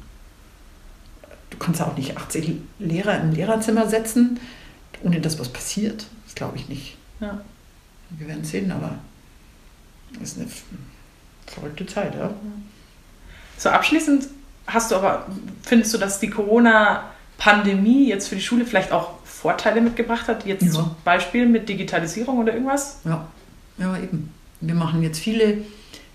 [1.49, 4.39] Du kannst auch nicht 80 Lehrer im Lehrerzimmer setzen,
[5.03, 6.05] ohne dass was passiert.
[6.25, 6.97] Das glaube ich nicht.
[7.19, 7.41] Ja.
[8.09, 8.95] Wir werden sehen, aber
[10.21, 10.47] es ist eine
[11.47, 12.33] verrückte Zeit, ja.
[13.57, 14.27] So abschließend
[14.67, 15.27] hast du aber,
[15.61, 16.29] findest du, dass die
[17.43, 20.45] Corona-Pandemie jetzt für die Schule vielleicht auch Vorteile mitgebracht hat?
[20.45, 20.71] Jetzt Ja.
[20.71, 22.99] zum Beispiel mit Digitalisierung oder irgendwas?
[23.05, 23.25] Ja,
[23.77, 24.31] ja, eben.
[24.61, 25.57] Wir machen jetzt viele,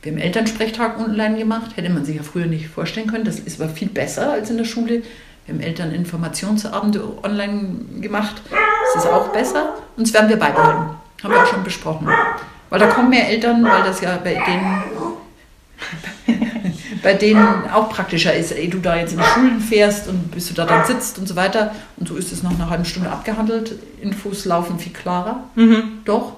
[0.03, 3.25] wir haben Elternsprechtag online gemacht, hätte man sich ja früher nicht vorstellen können.
[3.25, 5.03] Das ist aber viel besser als in der Schule.
[5.47, 8.43] Wir haben Elterninformationsabende online gemacht.
[8.95, 9.75] Das ist auch besser.
[9.97, 10.95] Und das werden wir beibehalten.
[11.23, 12.09] Haben wir auch schon besprochen.
[12.71, 14.83] Weil da kommen mehr Eltern, weil das ja bei denen,
[17.03, 20.49] bei denen auch praktischer ist, ehe du da jetzt in die Schulen fährst und bis
[20.49, 21.75] du da dann sitzt und so weiter.
[21.97, 23.75] Und so ist es nach einer halben Stunde abgehandelt.
[24.01, 25.45] Infos laufen viel klarer.
[25.55, 26.01] Mhm.
[26.05, 26.35] Doch,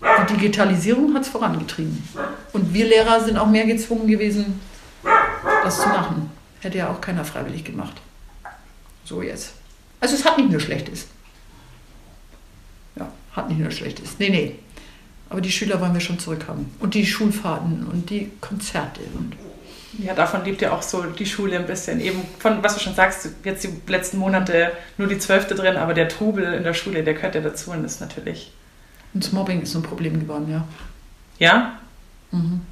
[0.00, 2.02] die Digitalisierung hat es vorangetrieben.
[2.52, 4.60] Und wir Lehrer sind auch mehr gezwungen gewesen,
[5.62, 6.30] das zu machen.
[6.60, 8.00] Hätte ja auch keiner freiwillig gemacht.
[9.04, 9.52] So jetzt.
[10.00, 11.06] Also es hat nicht nur Schlechtes.
[12.96, 14.16] Ja, hat nicht nur Schlechtes.
[14.18, 14.56] Nee, nee.
[15.30, 16.70] Aber die Schüler wollen wir schon zurückhaben.
[16.80, 19.00] Und die Schulfahrten und die Konzerte.
[19.14, 19.34] Und
[19.98, 22.00] Ja, davon lebt ja auch so die Schule ein bisschen.
[22.00, 25.94] Eben von, was du schon sagst, jetzt die letzten Monate nur die Zwölfte drin, aber
[25.94, 28.52] der Trubel in der Schule, der gehört ja dazu und ist natürlich.
[29.12, 30.66] und das Mobbing ist so ein Problem geworden, ja.
[31.38, 31.78] Ja?
[32.30, 32.62] Mhm.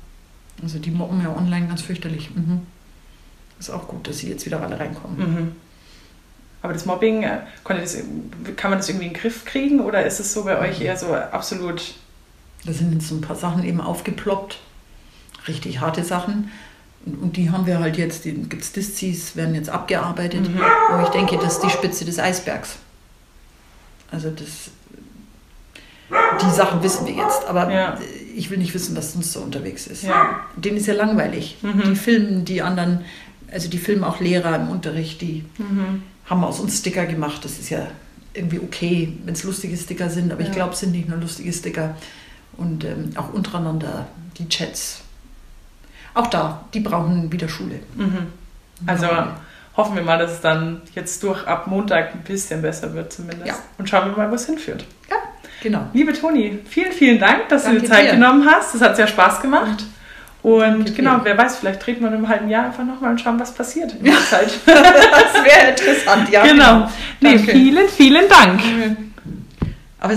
[0.62, 2.31] Also die mobben ja online ganz fürchterlich.
[2.35, 2.62] Mhm.
[3.59, 5.18] Ist auch gut, dass sie jetzt wieder alle reinkommen.
[5.18, 5.53] Mhm.
[6.62, 7.97] Aber das Mobbing, äh, das,
[8.57, 10.97] kann man das irgendwie in den Griff kriegen oder ist es so bei euch eher
[10.97, 11.95] so absolut.
[12.64, 14.59] Da sind jetzt so ein paar Sachen eben aufgeploppt.
[15.49, 16.53] Richtig harte Sachen.
[17.05, 20.48] Und, die haben wir halt jetzt, die gibt es Discis, werden jetzt abgearbeitet.
[20.48, 20.61] Mhm.
[20.94, 22.76] Und ich denke, das ist die Spitze des Eisbergs.
[24.11, 24.70] Also das,
[26.40, 27.44] die Sachen wissen wir jetzt.
[27.46, 27.98] Aber Ja.
[28.36, 30.03] ich will nicht wissen, was sonst so unterwegs ist.
[30.05, 30.40] Ja.
[30.57, 31.57] Denen ist ja langweilig.
[31.62, 31.82] Mhm.
[31.86, 33.00] Die filmen die anderen,
[33.50, 36.03] also die filmen auch Lehrer im Unterricht, die Mhm.
[36.26, 37.44] haben aus uns Sticker gemacht.
[37.44, 37.88] Das ist ja
[38.34, 40.55] irgendwie okay, wenn es lustige Sticker sind, aber ich Ja.
[40.55, 41.96] glaube, es sind nicht nur lustige Sticker.
[42.57, 44.07] Und ähm, auch untereinander
[44.38, 45.00] die Chats.
[46.15, 47.81] Auch da, die brauchen wieder Schule.
[47.97, 48.29] Mhm.
[48.87, 49.07] Also
[49.77, 53.47] hoffen wir mal, dass es dann jetzt durch ab Montag ein bisschen besser wird zumindest.
[53.47, 53.55] Ja.
[53.79, 54.85] Und schauen wir mal, wo es hinführt.
[55.11, 55.17] Ja,
[55.63, 55.87] genau.
[55.93, 58.13] Liebe Toni, vielen, vielen Dank, dass du Danke dir Zeit dir.
[58.13, 58.75] genommen hast.
[58.75, 59.85] Das hat sehr Spaß gemacht.
[60.43, 61.25] Und Danke genau, dir.
[61.25, 63.93] wer weiß, vielleicht treten wir in einem halben Jahr einfach nochmal und schauen, was passiert
[63.95, 64.51] in der Zeit.
[64.67, 66.43] Das wäre interessant, ja.
[66.43, 66.89] genau.
[67.21, 67.53] Nee, Danke.
[67.53, 68.61] vielen, vielen Dank.
[70.01, 70.15] Aber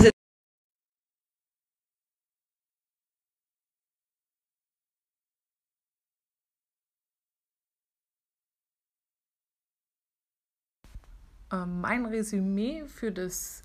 [11.50, 13.62] Mein Resümee für das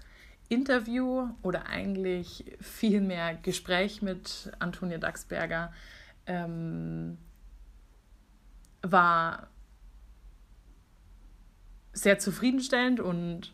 [0.50, 5.74] Interview oder eigentlich vielmehr Gespräch mit Antonia Daxberger
[6.28, 7.18] ähm,
[8.82, 9.48] war
[11.94, 13.54] sehr zufriedenstellend und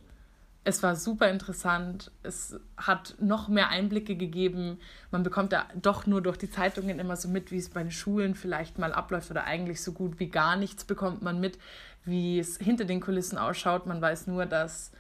[0.63, 2.11] es war super interessant.
[2.23, 4.79] Es hat noch mehr Einblicke gegeben.
[5.11, 7.91] Man bekommt da doch nur durch die Zeitungen immer so mit, wie es bei den
[7.91, 11.57] Schulen vielleicht mal abläuft oder eigentlich so gut wie gar nichts bekommt man mit,
[12.05, 13.85] wie es hinter den Kulissen ausschaut.
[13.85, 14.91] Man weiß nur, dass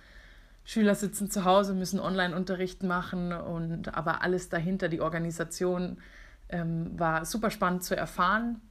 [0.65, 5.97] Schüler sitzen zu Hause, müssen Online-Unterricht machen und aber alles dahinter, die Organisation,
[6.49, 8.61] ähm, war super spannend zu erfahren.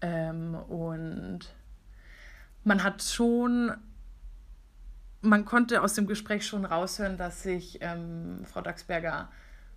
[0.00, 1.40] Ähm, und
[2.64, 3.72] man hat schon,
[5.22, 9.30] man konnte aus dem Gespräch schon raushören, dass sich ähm, Frau Daxberger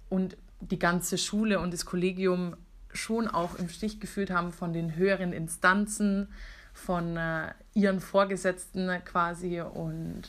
[0.09, 2.55] und die ganze Schule und das Kollegium
[2.93, 6.29] schon auch im Stich gefühlt haben von den höheren Instanzen,
[6.78, 9.61] von äh, ihren Vorgesetzten quasi.
[9.61, 10.23] Und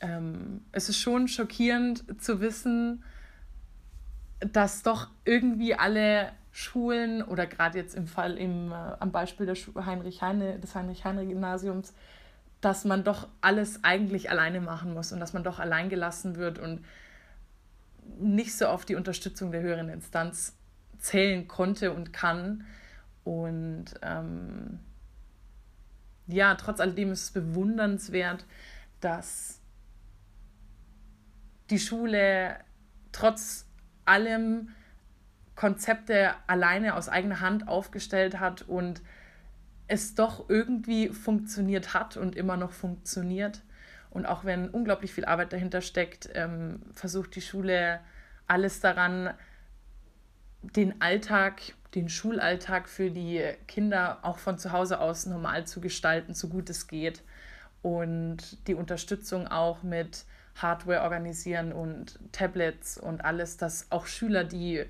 [0.00, 3.02] ähm, es ist schon schockierend zu wissen,
[4.40, 9.56] dass doch irgendwie alle Schulen oder gerade jetzt im Fall im, äh, am Beispiel der
[9.86, 11.94] Heinrich Heine, des Heinrich-Heine-Gymnasiums,
[12.60, 16.58] dass man doch alles eigentlich alleine machen muss und dass man doch allein gelassen wird
[16.58, 16.84] und
[18.18, 20.56] nicht so auf die Unterstützung der höheren Instanz
[20.98, 22.64] zählen konnte und kann.
[23.24, 24.80] Und ähm,
[26.32, 28.44] ja, trotz alledem ist es bewundernswert,
[29.00, 29.60] dass
[31.70, 32.56] die Schule
[33.12, 33.66] trotz
[34.04, 34.70] allem
[35.54, 39.02] Konzepte alleine aus eigener Hand aufgestellt hat und
[39.88, 43.62] es doch irgendwie funktioniert hat und immer noch funktioniert.
[44.08, 48.00] Und auch wenn unglaublich viel Arbeit dahinter steckt, ähm, versucht die Schule
[48.46, 49.34] alles daran,
[50.62, 51.60] den Alltag,
[51.94, 56.70] den Schulalltag für die Kinder auch von zu Hause aus normal zu gestalten, so gut
[56.70, 57.22] es geht.
[57.82, 60.24] Und die Unterstützung auch mit
[60.56, 64.84] Hardware organisieren und Tablets und alles, dass auch Schüler, die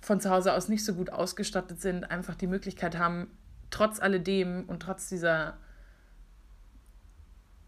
[0.00, 3.30] von zu Hause aus nicht so gut ausgestattet sind, einfach die Möglichkeit haben,
[3.70, 5.58] trotz alledem und trotz dieser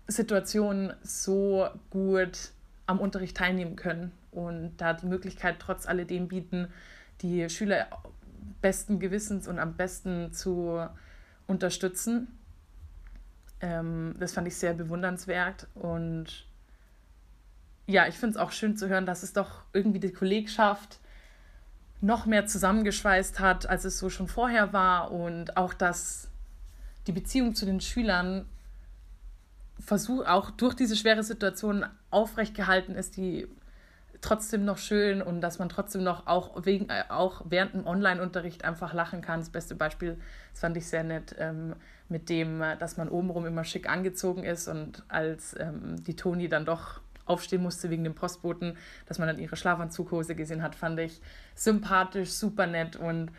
[0.07, 2.53] Situation so gut
[2.87, 6.69] am Unterricht teilnehmen können und da die Möglichkeit trotz alledem bieten,
[7.23, 7.87] die Schüler
[8.61, 10.87] besten Gewissens und am besten zu
[11.47, 12.29] unterstützen.
[13.61, 16.47] Ähm, das fand ich sehr bewundernswert und
[17.87, 21.01] ja, ich finde es auch schön zu hören, dass es doch irgendwie die Kollegschaft
[22.01, 26.29] noch mehr zusammengeschweißt hat, als es so schon vorher war und auch, dass
[27.07, 28.47] die Beziehung zu den Schülern
[29.79, 33.49] versuch, auch durch diese schwere Situation aufrecht gehalten ist, die
[34.21, 38.65] trotzdem noch schön und dass man trotzdem noch auch, wegen, äh, auch während dem Online-Unterricht
[38.65, 39.41] einfach lachen kann.
[39.41, 40.19] Das beste Beispiel,
[40.53, 41.75] das fand ich sehr nett, ähm,
[42.09, 46.49] mit dem, äh, dass man obenrum immer schick angezogen ist und als ähm, die Toni
[46.49, 50.99] dann doch aufstehen musste wegen dem Postboten, dass man dann ihre Schlafanzughose gesehen hat, fand
[50.99, 51.21] ich
[51.55, 53.31] sympathisch, super nett und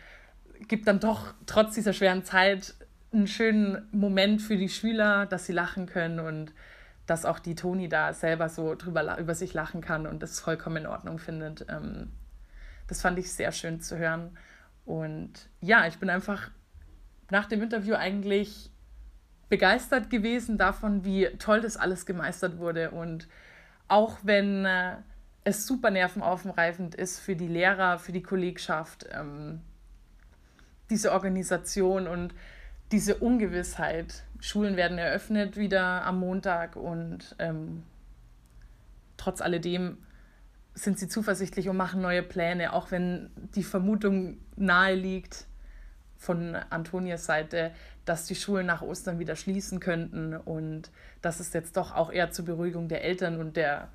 [0.66, 2.74] gibt dann doch trotz dieser schweren Zeit
[3.12, 6.52] einen schönen Moment für die Schüler, dass sie lachen können und
[7.06, 10.78] dass auch die Toni da selber so drüber über sich lachen kann und das vollkommen
[10.78, 11.66] in Ordnung findet.
[11.68, 12.12] Ähm,
[12.86, 14.36] das fand ich sehr schön zu hören.
[14.84, 16.50] Und ja, ich bin einfach
[17.30, 18.70] nach dem Interview eigentlich
[19.48, 23.28] begeistert gewesen davon, wie toll das alles gemeistert wurde und
[23.88, 24.96] auch wenn äh,
[25.44, 29.60] es super nervenaufreibend ist für die Lehrer, für die Kollegschaft, ähm,
[30.88, 32.34] diese Organisation und
[32.92, 34.22] diese Ungewissheit.
[34.40, 37.82] Schulen werden eröffnet wieder am Montag und ähm,
[39.16, 39.98] trotz alledem
[40.74, 45.46] sind sie zuversichtlich und machen neue Pläne, auch wenn die Vermutung nahe liegt
[46.16, 47.72] von Antonias Seite,
[48.04, 50.90] dass die Schulen nach Ostern wieder schließen könnten und
[51.20, 53.88] dass es jetzt doch auch eher zur Beruhigung der Eltern und der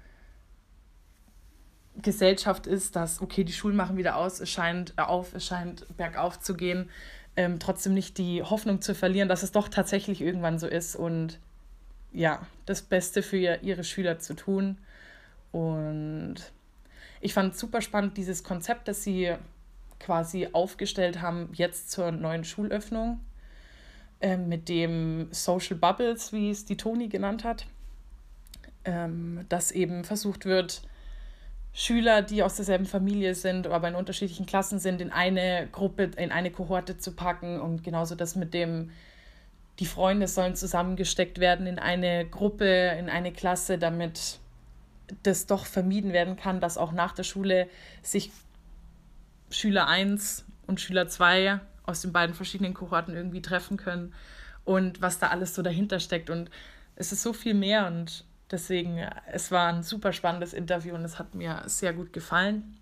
[2.01, 6.39] Gesellschaft ist, dass, okay, die Schulen machen wieder aus, es scheint auf, es scheint bergauf
[6.39, 6.89] zu gehen,
[7.37, 11.39] ähm, trotzdem nicht die Hoffnung zu verlieren, dass es doch tatsächlich irgendwann so ist und
[12.11, 14.77] ja, das Beste für ihre Schüler zu tun.
[15.51, 16.35] Und
[17.21, 19.35] ich fand super spannend, dieses Konzept, das sie
[19.99, 23.19] quasi aufgestellt haben, jetzt zur neuen Schulöffnung,
[24.19, 27.67] äh, mit dem Social Bubbles, wie es die Toni genannt hat,
[28.83, 30.81] ähm, dass eben versucht wird,
[31.79, 36.31] Schüler, die aus derselben Familie sind, aber in unterschiedlichen Klassen sind, in eine Gruppe, in
[36.31, 37.61] eine Kohorte zu packen.
[37.61, 38.89] Und genauso das mit dem,
[39.77, 42.65] die Freunde sollen zusammengesteckt werden in eine Gruppe,
[42.97, 44.39] in eine Klasse, damit
[45.21, 47.69] das doch vermieden werden kann, dass auch nach der Schule
[48.01, 48.31] sich
[49.51, 54.15] Schüler 1 und Schüler 2 aus den beiden verschiedenen Kohorten irgendwie treffen können.
[54.65, 56.31] Und was da alles so dahinter steckt.
[56.31, 56.49] Und
[56.95, 57.85] es ist so viel mehr.
[57.85, 58.97] Und Deswegen,
[59.31, 62.77] es war ein super spannendes Interview und es hat mir sehr gut gefallen.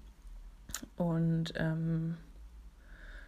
[0.95, 2.17] Und ähm,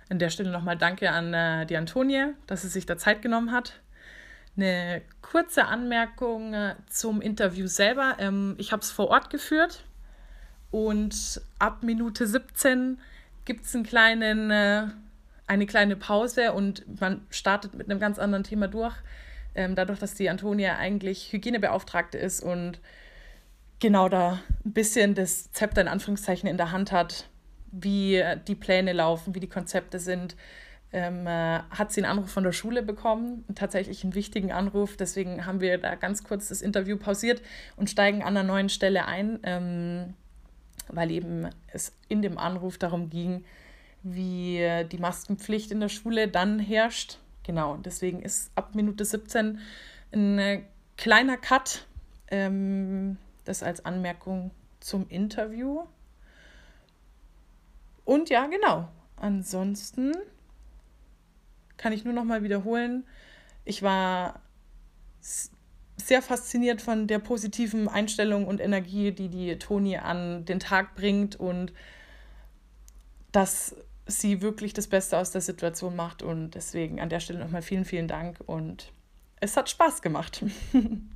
[0.10, 3.52] an der Stelle nochmal danke an äh, die Antonie, dass sie sich da Zeit genommen
[3.52, 3.80] hat.
[4.56, 8.16] Eine kurze Anmerkung äh, zum Interview selber.
[8.20, 9.84] Ähm, ich habe es vor Ort geführt
[10.72, 13.00] und ab Minute 17
[13.46, 14.88] gibt es äh,
[15.48, 18.96] eine kleine Pause und man startet mit einem ganz anderen Thema durch
[19.58, 22.80] ähm, dadurch, dass die Antonia eigentlich Hygienebeauftragte ist und
[23.80, 27.28] genau da ein bisschen das Zepter in Anführungszeichen in der Hand hat,
[27.72, 30.36] wie die Pläne laufen, wie die Konzepte sind,
[30.94, 34.96] ähm, äh, hat sie einen Anruf von der Schule bekommen, tatsächlich einen wichtigen Anruf.
[34.96, 37.42] Deswegen haben wir da ganz kurz das Interview pausiert
[37.76, 40.14] und steigen an einer neuen Stelle ein, ähm,
[40.88, 43.44] weil eben es in dem Anruf darum ging,
[44.04, 49.60] wie die Maskenpflicht in der Schule dann herrscht Genau, deswegen ist ab Minute 17
[50.12, 50.64] ein äh,
[50.98, 51.88] kleiner Cut.
[52.30, 55.86] Ähm, das als Anmerkung zum Interview.
[58.04, 58.90] Und ja, genau.
[59.16, 60.14] Ansonsten
[61.78, 63.06] kann ich nur noch mal wiederholen,
[63.64, 64.42] ich war
[65.96, 71.38] sehr fasziniert von der positiven Einstellung und Energie, die die Toni an den Tag bringt
[71.38, 71.72] und
[73.32, 73.76] dass
[74.08, 76.24] sie wirklich das Beste aus der Situation macht.
[76.24, 78.92] Und deswegen an der Stelle nochmal vielen, vielen Dank und
[79.40, 80.44] es hat Spaß gemacht.